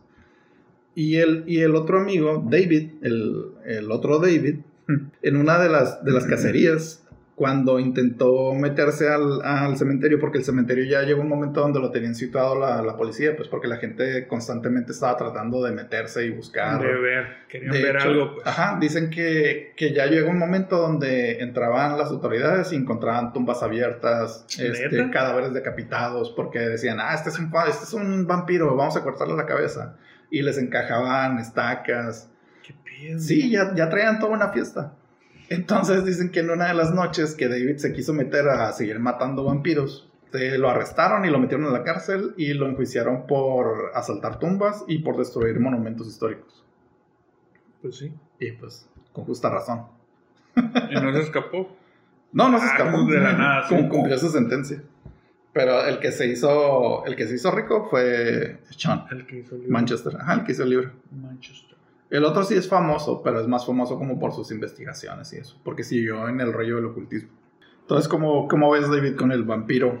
[0.94, 4.56] Y el, y el otro amigo, David, el, el otro David,
[5.22, 7.04] en una de las, de las cacerías,
[7.38, 11.92] cuando intentó meterse al, al cementerio, porque el cementerio ya llegó un momento donde lo
[11.92, 16.30] tenían situado la, la policía, pues porque la gente constantemente estaba tratando de meterse y
[16.30, 16.82] buscar.
[16.82, 17.26] De ver.
[17.48, 18.44] Querían De ver hecho, algo, pues.
[18.44, 23.62] Ajá, dicen que, que ya llegó un momento donde entraban las autoridades y encontraban tumbas
[23.62, 28.96] abiertas, este, cadáveres decapitados, porque decían, ah, este es, un, este es un vampiro, vamos
[28.96, 29.96] a cortarle la cabeza.
[30.28, 32.32] Y les encajaban estacas.
[32.66, 33.20] Qué pedo.
[33.20, 34.94] Sí, ya, ya traían toda una fiesta.
[35.50, 38.98] Entonces dicen que en una de las noches que David se quiso meter a seguir
[39.00, 43.92] matando vampiros, eh, lo arrestaron y lo metieron en la cárcel y lo enjuiciaron por
[43.94, 46.64] asaltar tumbas y por destruir monumentos históricos.
[47.80, 48.12] Pues sí.
[48.38, 49.86] Y pues, con justa razón.
[50.90, 51.74] Y no se escapó.
[52.32, 53.04] No, no se Ah, escapó.
[53.06, 53.68] de la nada.
[53.68, 54.82] Cum- Cumplió su sentencia.
[55.54, 59.54] Pero el que se hizo, el que se hizo rico fue Sean El que hizo
[59.54, 59.72] el libro.
[59.72, 60.16] Manchester.
[60.20, 60.92] Ajá, el que hizo el libro.
[61.10, 61.77] Manchester.
[62.10, 65.60] El otro sí es famoso, pero es más famoso como por sus investigaciones y eso.
[65.62, 67.30] Porque siguió en el rollo del ocultismo.
[67.82, 70.00] Entonces, ¿cómo, cómo ves, David, con el vampiro?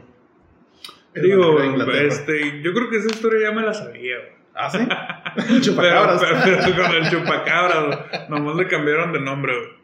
[1.14, 4.38] El Digo, vampiro este, yo creo que esa historia ya me la sabía, güey.
[4.54, 4.78] ¿Ah, sí?
[5.54, 6.22] El chupacabras.
[6.22, 9.78] pero- pero con el chupacabras, nomás le cambiaron de nombre, güey.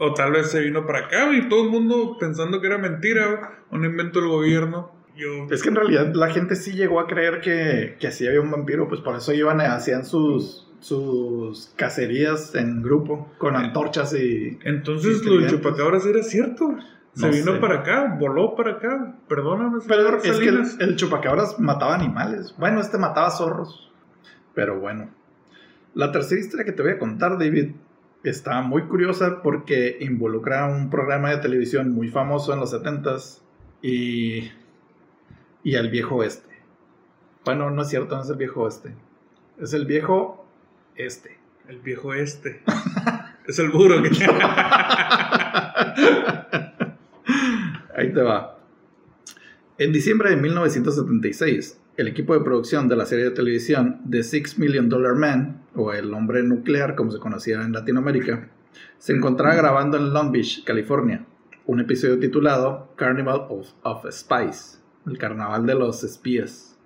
[0.00, 3.26] O tal vez se vino para acá, y todo el mundo pensando que era mentira,
[3.26, 3.40] güey,
[3.72, 4.92] un invento del gobierno.
[5.18, 8.40] Yo, Es que en realidad la gente sí llegó a creer que, que así había
[8.40, 14.14] un vampiro, pues por eso iban y hacían sus, sus cacerías en grupo, con antorchas
[14.14, 14.58] y...
[14.64, 15.60] entonces Sí, lo del clientes.
[15.60, 16.76] chupacabras era cierto.
[17.14, 17.58] Se No vino sé.
[17.58, 19.16] para acá, voló para acá.
[19.28, 22.54] Perdóname, Pero es que el, el chupacabras mataba animales.
[22.56, 23.90] Bueno, este mataba zorros.
[24.54, 25.10] Pero bueno.
[25.94, 27.72] La tercera historia que te voy a contar, David,
[28.22, 33.40] está muy curiosa porque involucra un programa de televisión muy famoso en los 70s
[33.82, 34.50] y,
[35.68, 36.48] y al viejo oeste.
[37.44, 38.94] Bueno, no es cierto, no es el viejo oeste.
[39.60, 40.46] Es el viejo
[40.96, 41.36] este.
[41.68, 42.62] El viejo este.
[43.46, 44.08] es el burro que.
[47.94, 48.58] Ahí te va.
[49.76, 54.58] En diciembre de 1976, el equipo de producción de la serie de televisión The Six
[54.58, 58.48] Million Dollar Man, o El Hombre Nuclear como se conocía en Latinoamérica,
[58.96, 61.26] se encontraba grabando en Long Beach, California,
[61.66, 64.77] un episodio titulado Carnival of, of Spies,
[65.08, 66.78] el carnaval de los espías.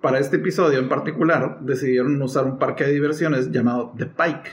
[0.00, 4.50] Para este episodio en particular, decidieron usar un parque de diversiones llamado The Pike.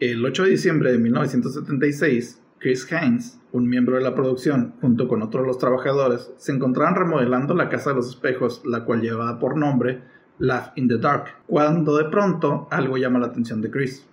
[0.00, 5.22] El 8 de diciembre de 1976, Chris Hines, un miembro de la producción, junto con
[5.22, 9.38] otros de los trabajadores, se encontraban remodelando la Casa de los Espejos, la cual llevaba
[9.38, 10.02] por nombre
[10.38, 14.06] Laugh in the Dark, cuando de pronto algo llama la atención de Chris.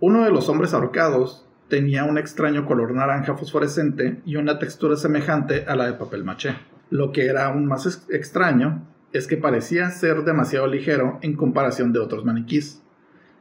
[0.00, 5.64] Uno de los hombres ahorcados tenía un extraño color naranja fosforescente y una textura semejante
[5.66, 6.56] a la de papel maché.
[6.92, 11.90] Lo que era aún más ex- extraño es que parecía ser demasiado ligero en comparación
[11.94, 12.82] de otros maniquís.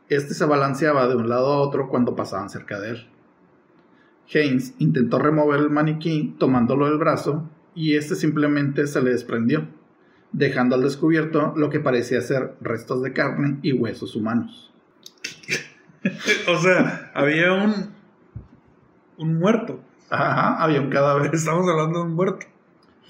[0.08, 3.08] Este se balanceaba de un lado a otro cuando pasaban cerca de él.
[4.34, 9.68] Haynes intentó remover el maniquí tomándolo del brazo y este simplemente se le desprendió,
[10.32, 14.74] dejando al descubierto lo que parecía ser restos de carne y huesos humanos.
[16.48, 17.92] o sea, había un.
[19.18, 19.82] Un muerto.
[20.10, 21.36] Ajá, había un cadáver.
[21.36, 22.46] Estamos hablando de un muerto.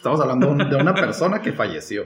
[0.01, 2.05] Estamos hablando de un- de una persona que falleció.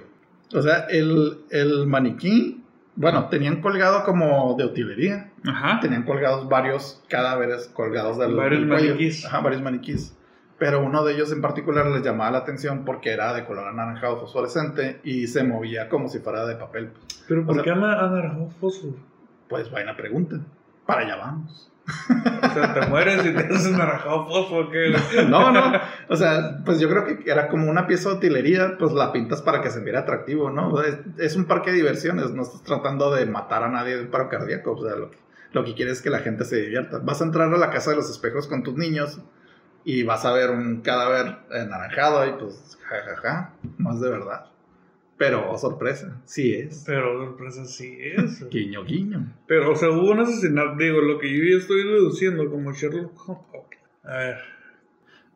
[0.54, 2.62] O sea, el, el maniquí,
[2.98, 5.32] bueno, tenían colgado como de utilería.
[5.48, 5.80] Ajá.
[5.80, 8.88] Tenían colgados varios cadáveres colgados del, Varios del cuello.
[8.96, 9.26] maniquís.
[9.26, 10.14] Ajá, varios maniquís.
[10.60, 14.20] Pero uno de ellos en particular les llamaba la atención porque era de color anaranjado
[14.20, 16.92] fosforescente y se movía como si fuera de papel.
[17.30, 18.94] Pero O ¿por sea- qué ana- anaranjado fósforo?
[19.48, 20.38] Pues buena pregunta.
[20.86, 21.72] Para allá vamos.
[21.88, 24.72] O sea, te mueres y te haces anaranjado fósforo.
[24.72, 24.96] ¿qué?
[25.30, 25.80] No, no.
[26.10, 29.42] O sea, pues yo creo que era como una pieza de utilería, pues la pintas
[29.42, 30.82] para que se viera atractivo, ¿no?
[31.18, 34.30] Es, un parque de diversiones, no estás tratando de matar a nadie de un paro
[34.30, 34.72] cardíaco.
[34.72, 35.18] O sea, lo que,
[35.52, 37.00] lo que quieres es que la gente se divierta.
[37.00, 39.20] Vas a entrar a la casa de los espejos con tus niños
[39.84, 44.46] y vas a ver un cadáver anaranjado y pues, jajaja, no es de verdad.
[45.18, 46.84] Pero, oh, sorpresa, sí es.
[46.86, 48.48] Pero sorpresa sí es.
[48.50, 49.34] Guiño, guiño.
[49.48, 50.76] Pero, o sea, hubo un asesinato.
[50.78, 53.46] Digo, lo que yo ya estoy deduciendo como Sherlock Holmes.
[53.54, 53.76] Ok.
[54.04, 54.38] A ver.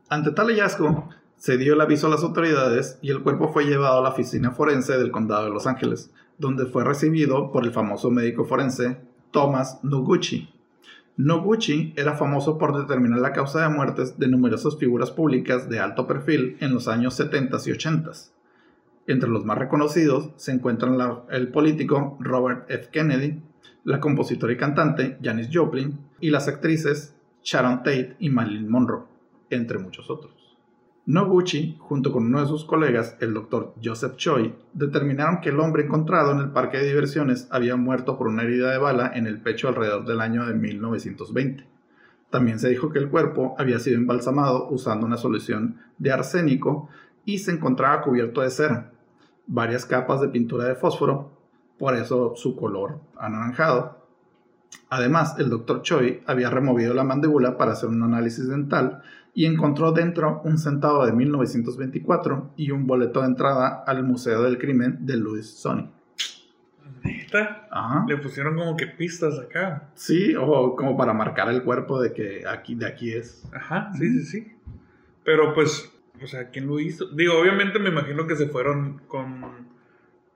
[0.10, 4.00] Ante tal hallazgo, se dio el aviso a las autoridades y el cuerpo fue llevado
[4.00, 8.12] a la oficina forense del condado de Los Ángeles, donde fue recibido por el famoso
[8.12, 8.98] médico forense
[9.32, 10.54] Thomas Noguchi.
[11.16, 16.08] Noguchi era famoso por determinar la causa de muertes de numerosas figuras públicas de alto
[16.08, 18.12] perfil en los años 70 y 80.
[19.10, 20.96] Entre los más reconocidos se encuentran
[21.32, 22.90] el político Robert F.
[22.92, 23.42] Kennedy,
[23.84, 29.06] la compositora y cantante Janis Joplin y las actrices Sharon Tate y Marilyn Monroe,
[29.50, 30.36] entre muchos otros.
[31.08, 35.86] Noguchi, junto con uno de sus colegas, el doctor Joseph Choi, determinaron que el hombre
[35.86, 39.42] encontrado en el parque de diversiones había muerto por una herida de bala en el
[39.42, 41.66] pecho alrededor del año de 1920.
[42.30, 46.90] También se dijo que el cuerpo había sido embalsamado usando una solución de arsénico
[47.26, 48.92] y se encontraba cubierto de cera,
[49.50, 51.32] varias capas de pintura de fósforo,
[51.78, 53.98] por eso su color anaranjado.
[54.90, 59.02] Además, el doctor Choi había removido la mandíbula para hacer un análisis dental
[59.34, 64.58] y encontró dentro un centavo de 1924 y un boleto de entrada al Museo del
[64.58, 65.90] Crimen de Louis Sony.
[67.04, 67.68] Neta.
[67.72, 68.06] Ajá.
[68.08, 69.90] Le pusieron como que pistas acá.
[69.96, 73.44] Sí, o como para marcar el cuerpo de que aquí, de aquí es.
[73.54, 74.52] Ajá, sí, sí, sí.
[75.24, 75.92] Pero pues,
[76.22, 77.08] o sea, ¿quién lo hizo?
[77.08, 79.70] Digo, obviamente me imagino que se fueron con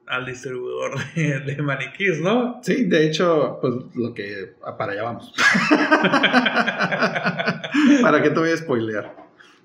[0.07, 2.59] al distribuidor de, de maniquís, ¿no?
[2.61, 4.55] Sí, de hecho, pues lo que...
[4.77, 5.31] Para allá vamos.
[8.01, 9.15] ¿Para qué te voy a spoilear?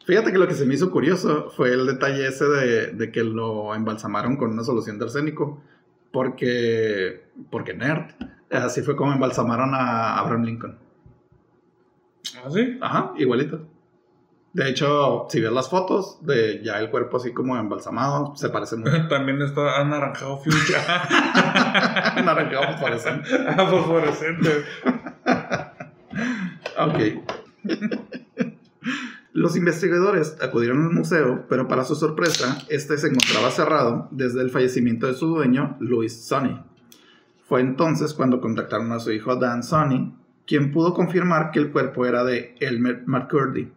[0.07, 3.23] Fíjate que lo que se me hizo curioso fue el detalle ese de, de que
[3.23, 5.63] lo embalsamaron con una solución de arsénico.
[6.13, 7.25] Porque...
[7.51, 8.13] Porque nerd.
[8.51, 10.79] Así fue como embalsamaron a Abraham Lincoln.
[12.43, 12.79] ¿Ah, sí?
[12.81, 13.69] Ajá, igualito.
[14.53, 18.77] De hecho, si ves las fotos de ya el cuerpo así como embalsamado, se parece
[18.77, 19.07] mucho.
[19.09, 20.79] También está anaranjado fuchsia.
[22.25, 23.29] Naranjado fosforescente.
[23.47, 24.65] ah, fosforescente.
[26.79, 26.99] Ok.
[29.33, 34.51] Los investigadores acudieron al museo, pero para su sorpresa, este se encontraba cerrado desde el
[34.51, 36.61] fallecimiento de su dueño, Louis Sonny.
[37.45, 40.13] Fue entonces cuando contactaron a su hijo Dan Sonny,
[40.47, 43.71] quien pudo confirmar que el cuerpo era de Elmer McCurdy.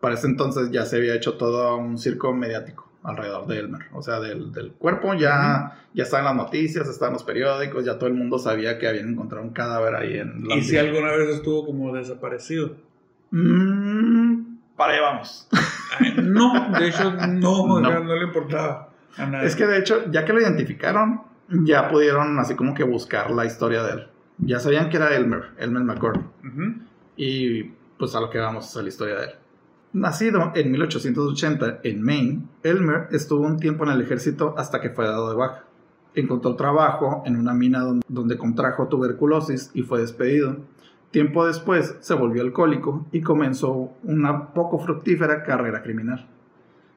[0.00, 3.82] Para ese entonces ya se había hecho todo un circo mediático alrededor de Elmer.
[3.92, 7.84] O sea, del, del cuerpo ya, ya está en las noticias, está en los periódicos,
[7.84, 11.12] ya todo el mundo sabía que habían encontrado un cadáver ahí en ¿Y si alguna
[11.12, 12.76] vez estuvo como desaparecido?
[13.30, 15.48] Mmm, para allá vamos.
[15.98, 17.26] Ay, no, de hecho, no,
[17.80, 17.80] no.
[17.80, 19.46] no le importaba a nadie.
[19.46, 23.44] Es que de hecho, ya que lo identificaron, ya pudieron así como que buscar la
[23.44, 24.08] historia de él.
[24.38, 26.20] Ya sabían que era Elmer, Elmer McCord.
[27.16, 27.64] Y
[27.98, 29.30] pues a lo que vamos a la historia de él.
[29.92, 35.06] Nacido en 1880 en Maine, Elmer estuvo un tiempo en el ejército hasta que fue
[35.06, 35.64] dado de baja.
[36.14, 40.56] Encontró trabajo en una mina don- donde contrajo tuberculosis y fue despedido.
[41.10, 46.26] Tiempo después se volvió alcohólico y comenzó una poco fructífera carrera criminal.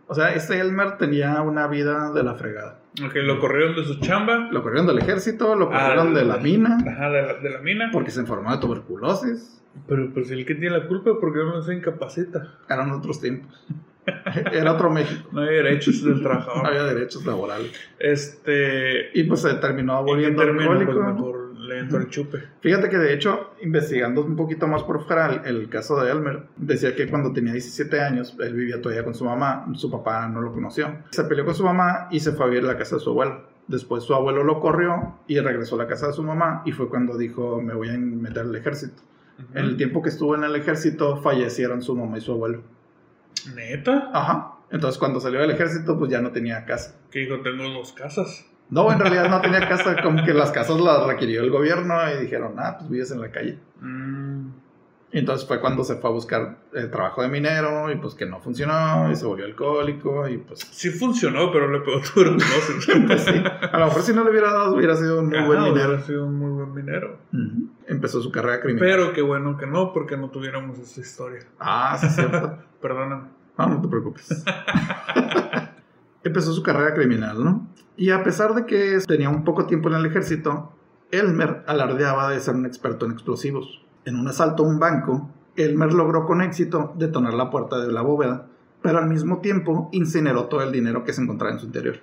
[0.08, 2.80] O sea, este Elmer tenía una vida de la fregada.
[3.06, 4.50] Ok, lo corrieron de su chamba.
[4.52, 7.60] Lo corrieron del ejército, lo corrieron Ah, de la mina Ajá, de la, de la
[7.62, 7.90] mina.
[7.94, 9.61] porque se enfermó de tuberculosis.
[9.88, 12.60] Pero pues el que tiene la culpa porque no se incapacita.
[12.70, 13.66] Eran otros tiempos.
[14.52, 15.30] Era otro México.
[15.32, 16.66] No hay derechos del No trabajador.
[16.68, 17.72] había derechos laborales.
[18.00, 19.10] Este.
[19.14, 20.44] Y pues se terminó ¿En qué volviendo?
[20.44, 20.94] Pues alcohólico.
[20.94, 22.40] mejor le entró el chupe.
[22.62, 26.44] Fíjate que de hecho, investigando un poquito más por fuera el, el caso de Elmer,
[26.58, 30.42] decía que cuando tenía 17 años, él vivía todavía con su mamá, su papá no
[30.42, 30.98] lo conoció.
[31.12, 33.12] Se peleó con su mamá y se fue a vivir a la casa de su
[33.12, 33.52] abuelo.
[33.68, 36.90] Después su abuelo lo corrió y regresó a la casa de su mamá y fue
[36.90, 39.02] cuando dijo, me voy a meter al ejército.
[39.54, 42.62] En el tiempo que estuvo en el ejército, fallecieron su mamá y su abuelo.
[43.56, 44.10] ¿Neta?
[44.14, 44.54] Ajá.
[44.70, 46.96] Entonces cuando salió del ejército, pues ya no tenía casa.
[47.10, 48.46] Que dijo, tengo dos casas.
[48.70, 52.22] No, en realidad no tenía casa, como que las casas las requirió el gobierno y
[52.22, 53.60] dijeron, ah, pues vives en la calle.
[53.82, 54.21] Mm.
[55.14, 58.26] Y entonces fue cuando se fue a buscar eh, trabajo de minero y pues que
[58.26, 62.88] no funcionó y se volvió alcohólico y pues, Sí funcionó, pero le pegó tuberculosis.
[63.08, 63.44] pues sí.
[63.74, 65.88] A lo mejor si no le hubiera dado hubiera sido un muy Ajá, buen hubiera
[65.90, 66.02] minero.
[66.06, 67.18] sido un muy buen minero.
[67.88, 68.88] Empezó su carrera criminal.
[68.88, 71.42] Pero qué bueno que no, porque no tuviéramos esta historia.
[71.60, 72.58] Ah, sí, es cierto.
[72.82, 73.28] Perdóname.
[73.58, 74.46] No, no te preocupes.
[76.24, 77.68] Empezó su carrera criminal, ¿no?
[77.98, 80.72] Y a pesar de que tenía un poco tiempo en el ejército,
[81.12, 83.84] Elmer alardeaba de ser un experto en explosivos.
[84.06, 88.02] En un asalto a un banco, Elmer logró con éxito detonar la puerta de la
[88.02, 88.48] bóveda,
[88.82, 91.98] pero al mismo tiempo incineró todo el dinero que se encontraba en su interior.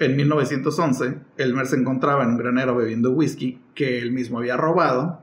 [0.00, 5.20] En 1911, Elmer se encontraba en un granero bebiendo whisky que él mismo había robado,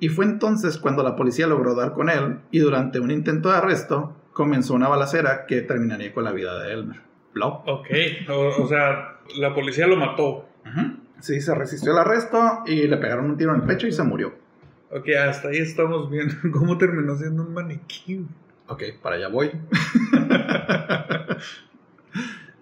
[0.00, 3.58] y fue entonces cuando la policía logró dar con él y durante un intento de
[3.58, 7.00] arresto comenzó una balacera que terminaría con la vida de Elmer.
[7.34, 7.62] Blow.
[7.66, 7.86] Ok,
[8.30, 10.46] o, o sea, la policía lo mató.
[11.20, 14.02] Sí, se resistió al arresto y le pegaron un tiro en el pecho y se
[14.02, 14.32] murió.
[14.92, 18.26] Ok, hasta ahí estamos viendo cómo terminó siendo un maniquí.
[18.66, 19.50] Ok, para allá voy.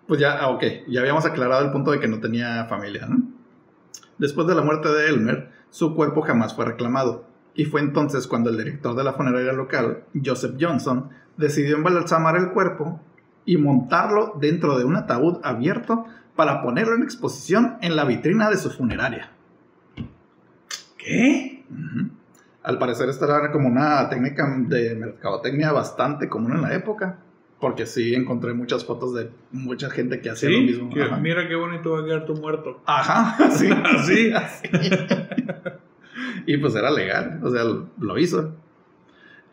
[0.06, 3.22] pues ya, ah, ok, ya habíamos aclarado el punto de que no tenía familia, ¿no?
[4.18, 7.26] Después de la muerte de Elmer, su cuerpo jamás fue reclamado.
[7.54, 12.50] Y fue entonces cuando el director de la funeraria local, Joseph Johnson, decidió embalsamar el
[12.50, 13.00] cuerpo
[13.44, 16.04] y montarlo dentro de un ataúd abierto
[16.36, 19.30] para ponerlo en exposición en la vitrina de su funeraria.
[20.98, 21.64] ¿Qué?
[21.70, 22.17] Ujú.
[22.68, 27.18] Al parecer esta era como una técnica de mercadotecnia bastante común en la época,
[27.58, 30.90] porque sí encontré muchas fotos de mucha gente que hacía lo mismo.
[30.92, 32.82] que mira qué bonito va a quedar tu muerto.
[32.84, 33.70] Ajá, sí.
[34.34, 34.68] Así.
[36.44, 38.52] y pues era legal, o sea, lo hizo.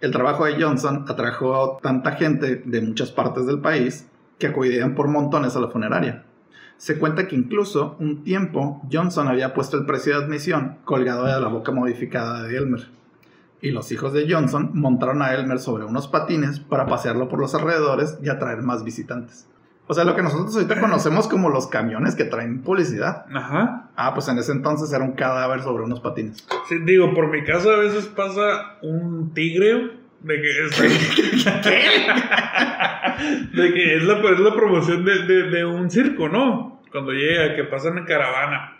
[0.01, 4.09] El trabajo de Johnson atrajo tanta gente de muchas partes del país
[4.39, 6.25] que acudían por montones a la funeraria.
[6.75, 11.39] Se cuenta que incluso un tiempo Johnson había puesto el precio de admisión colgado de
[11.39, 12.93] la boca modificada de Elmer.
[13.61, 17.55] Y los hijos de Johnson montaron a Elmer sobre unos patines para pasearlo por los
[17.55, 19.47] alrededores y atraer más visitantes.
[19.87, 23.25] O sea, lo que nosotros ahorita conocemos como los camiones que traen publicidad.
[23.33, 23.89] Ajá.
[23.95, 26.45] Ah, pues en ese entonces era un cadáver sobre unos patines.
[26.67, 29.91] Sí, digo, por mi casa a veces pasa un tigre
[30.21, 30.79] de que es,
[33.53, 36.81] de que es la, es la promoción de, de- de un circo, ¿no?
[36.91, 38.77] Cuando llega, que pasan en caravana.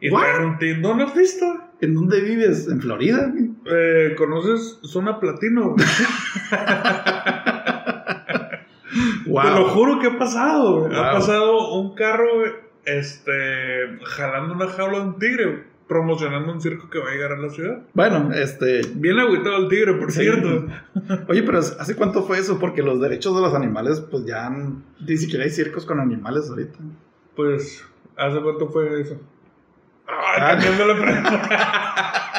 [0.00, 0.78] Y traen un tigre.
[0.80, 1.46] ¿No lo has visto?
[1.80, 2.68] ¿En dónde vives?
[2.68, 3.32] ¿En Florida?
[3.66, 5.76] Eh, ¿Conoces Zona Platino?
[9.26, 9.42] Wow.
[9.44, 10.86] Te lo juro que ha pasado.
[10.86, 12.26] Ha pasado un carro,
[12.84, 17.38] este, jalando una jaula de un tigre, promocionando un circo que va a llegar a
[17.38, 17.82] la ciudad.
[17.94, 18.82] Bueno, este.
[18.94, 20.20] Bien agüitado el tigre, por Sí.
[20.22, 20.66] cierto.
[21.28, 22.58] Oye, pero ¿hace cuánto fue eso?
[22.58, 26.78] Porque los derechos de los animales, pues ya ni siquiera hay circos con animales ahorita.
[27.36, 27.84] Pues,
[28.16, 29.18] ¿hace cuánto fue eso?
[30.10, 30.50] Ah.
[30.50, 32.12] Cambiando la pregunta.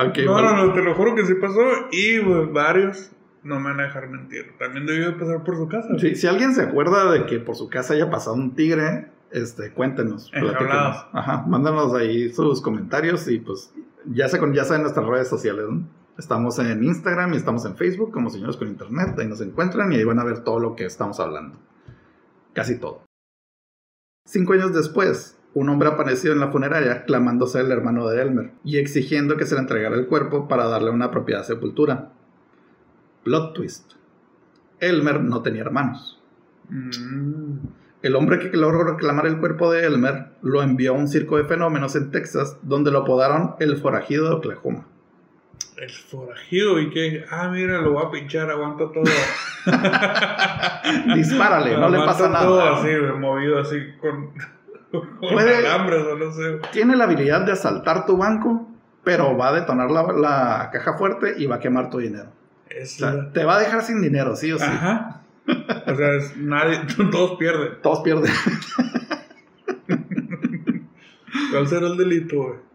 [0.00, 0.54] No, bueno.
[0.54, 1.60] no, no, te lo juro que sí pasó.
[1.90, 3.12] Y pues, varios
[3.42, 4.54] no me van a dejar mentir.
[4.58, 5.88] También debió de pasar por su casa.
[5.98, 9.72] Sí, si alguien se acuerda de que por su casa haya pasado un tigre, este,
[9.72, 11.06] cuéntenos, platíquenos.
[11.12, 13.72] Ajá, mándanos ahí sus comentarios y pues
[14.06, 15.86] ya, se, ya saben nuestras redes sociales, ¿no?
[16.18, 19.96] Estamos en Instagram y estamos en Facebook como Señores con Internet, ahí nos encuentran y
[19.96, 21.58] ahí van a ver todo lo que estamos hablando.
[22.52, 23.09] Casi todo.
[24.24, 28.52] Cinco años después, un hombre apareció en la funeraria clamando ser el hermano de Elmer
[28.62, 32.12] y exigiendo que se le entregara el cuerpo para darle una apropiada sepultura.
[33.24, 33.92] Plot twist.
[34.78, 36.22] Elmer no tenía hermanos.
[36.68, 37.58] Mm.
[38.02, 41.44] El hombre que logró reclamar el cuerpo de Elmer lo envió a un circo de
[41.44, 44.86] fenómenos en Texas, donde lo apodaron el forajido de Oklahoma.
[45.80, 49.02] El forajido y que, ah, mira, lo voy a pinchar, aguanta todo.
[51.14, 52.76] Dispárale, no le pasa todo nada.
[52.78, 54.30] así, güey, movido así con,
[54.90, 56.58] con Puede- alambres o no sé.
[56.72, 58.68] Tiene la habilidad de asaltar tu banco,
[59.04, 62.28] pero va a detonar la, la caja fuerte y va a quemar tu dinero.
[62.68, 64.64] Es O sea, la- te va a dejar sin dinero, sí o sí.
[64.66, 65.22] Ajá.
[65.86, 66.78] O sea, es nadie,
[67.10, 67.80] todos pierden.
[67.82, 68.30] Todos pierden.
[71.52, 72.69] ¿Cuál será el delito, güey?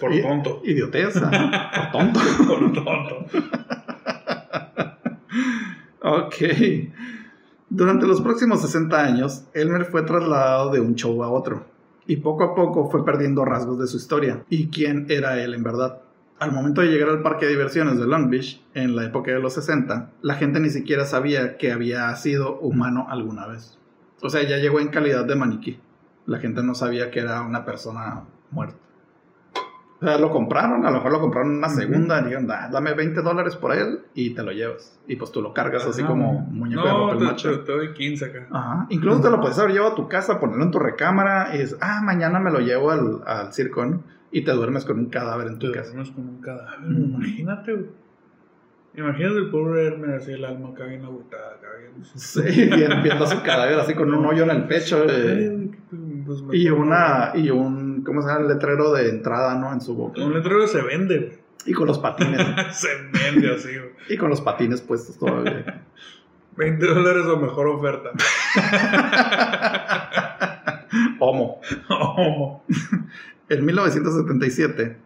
[0.00, 0.62] Por tonto.
[0.64, 2.20] Idiotez, ajá, por tonto.
[2.46, 3.26] Por tonto.
[6.02, 6.36] Ok.
[7.68, 11.66] Durante los próximos 60 años, Elmer fue trasladado de un show a otro,
[12.06, 15.64] y poco a poco fue perdiendo rasgos de su historia y quién era él en
[15.64, 15.98] verdad.
[16.38, 19.40] Al momento de llegar al parque de diversiones de Long Beach, en la época de
[19.40, 23.78] los 60, la gente ni siquiera sabía que había sido humano alguna vez.
[24.22, 25.80] O sea, ya llegó en calidad de maniquí.
[26.26, 28.85] La gente no sabía que era una persona muerta.
[30.00, 32.68] O sea, lo compraron, a lo mejor lo compraron en una segunda, y dijeron, "Da-
[32.70, 35.00] dame 20 dólares por él y te lo llevas.
[35.08, 36.44] Y pues tú lo cargas así Ajá, como güey.
[36.50, 37.48] muñeco de No, papel te, maché.
[37.50, 38.46] te- te doy 15 acá.
[38.50, 38.86] Ajá.
[38.90, 41.78] Incluso te lo puedes haber llevado a tu casa, ponerlo en tu recámara y dices,
[41.80, 44.02] ah, mañana me lo llevo al, al circo, ¿no?
[44.30, 45.86] Y te duermes con un cadáver en Te tu casa.
[45.92, 46.80] duermes con un cadáver.
[46.90, 46.92] Ujú.
[47.16, 47.86] Imagínate, güey.
[48.98, 51.92] Imagínate el pobre Hermes así, el alma acá bien agotada, acá bien.
[52.14, 52.40] Sí,
[53.02, 55.04] viendo su cadáver así con un hoyo en el pecho.
[55.08, 55.70] eh,
[56.24, 57.75] pues y una, y un,
[58.06, 58.40] ¿cómo se llama?
[58.42, 59.70] El letrero de entrada, ¿no?
[59.72, 60.22] En su boca.
[60.24, 62.40] Un letrero se vende, Y con los patines.
[62.78, 63.90] se vende así, güey.
[64.08, 65.82] y con los patines puestos todavía.
[66.56, 68.10] 20 dólares o mejor oferta.
[71.18, 71.60] Homo.
[71.90, 72.62] Oh,
[73.48, 74.96] En 1977,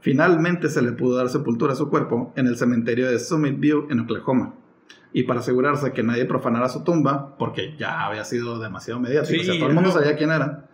[0.00, 3.88] finalmente se le pudo dar sepultura a su cuerpo en el cementerio de Summit View
[3.90, 4.54] en Oklahoma.
[5.12, 9.40] Y para asegurarse que nadie profanara su tumba, porque ya había sido demasiado mediático, Sí,
[9.40, 9.94] o sea, todo el mundo no.
[9.96, 10.68] sabía quién era.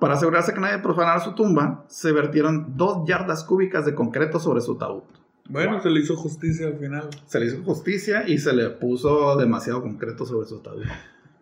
[0.00, 4.60] Para asegurarse que nadie profanara su tumba, se vertieron dos yardas cúbicas de concreto sobre
[4.62, 5.02] su ataúd.
[5.48, 5.82] Bueno, Wow.
[5.82, 7.08] se le hizo justicia al final.
[7.26, 10.84] Se le hizo justicia y se le puso demasiado concreto sobre su ataúd.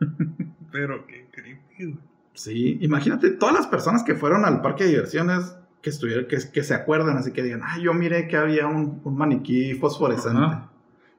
[0.73, 1.99] Pero qué creepy.
[2.35, 6.63] Sí, imagínate todas las personas que fueron al parque de diversiones que estuvieron, que, que
[6.63, 10.39] se acuerdan, así que digan, ah, yo miré que había un, un maniquí fosforescente.
[10.43, 10.71] Ajá.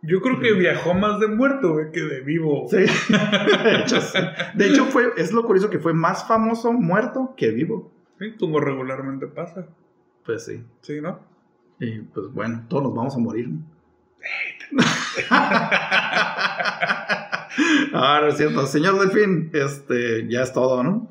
[0.01, 2.67] Yo creo que viajó más de muerto, güey, que de vivo.
[2.69, 2.77] Sí,
[3.63, 4.17] de hecho, sí.
[4.53, 7.91] De hecho, fue, es lo curioso que fue más famoso muerto que vivo.
[8.17, 9.67] Sí, como regularmente pasa.
[10.25, 10.63] Pues sí.
[10.81, 11.19] Sí, ¿no?
[11.79, 13.49] Y pues bueno, todos nos vamos a morir.
[13.49, 13.63] ¿no?
[17.93, 18.65] ah, no es cierto.
[18.67, 21.09] Señor Delfín, este, ya es todo, ¿no?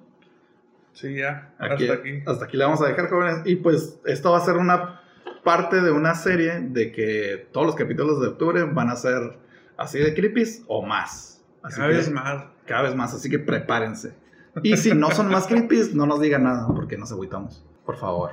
[0.92, 1.52] Sí, ya.
[1.58, 2.22] Aquí- hasta aquí.
[2.26, 3.42] Hasta aquí le vamos a dejar, jóvenes.
[3.44, 5.00] Y pues esto va a ser una
[5.48, 9.38] parte de una serie de que todos los capítulos de octubre van a ser
[9.78, 11.42] así de creepies o más.
[11.62, 12.44] Así Cada que- vez más.
[12.66, 14.12] Cada vez más, así que prepárense.
[14.62, 17.64] Y si no son más creepies, no nos digan nada porque nos agüitamos.
[17.86, 18.32] Por favor.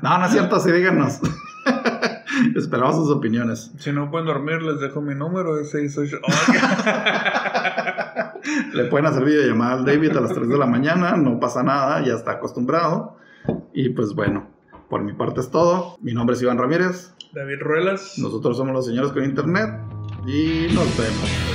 [0.00, 1.20] No, no es cierto, sí díganos.
[2.56, 3.70] Esperamos sus opiniones.
[3.78, 5.60] Si no pueden dormir, les dejo mi número.
[5.60, 6.18] Es 68.
[8.72, 12.02] Le pueden hacer videollamada al David a las 3 de la mañana, no pasa nada,
[12.04, 13.18] ya está acostumbrado.
[13.74, 14.48] Y pues bueno,
[14.88, 15.96] por mi parte es todo.
[16.00, 17.14] Mi nombre es Iván Ramírez.
[17.32, 18.18] David Ruelas.
[18.18, 19.80] Nosotros somos los señores con internet
[20.26, 21.53] y nos vemos.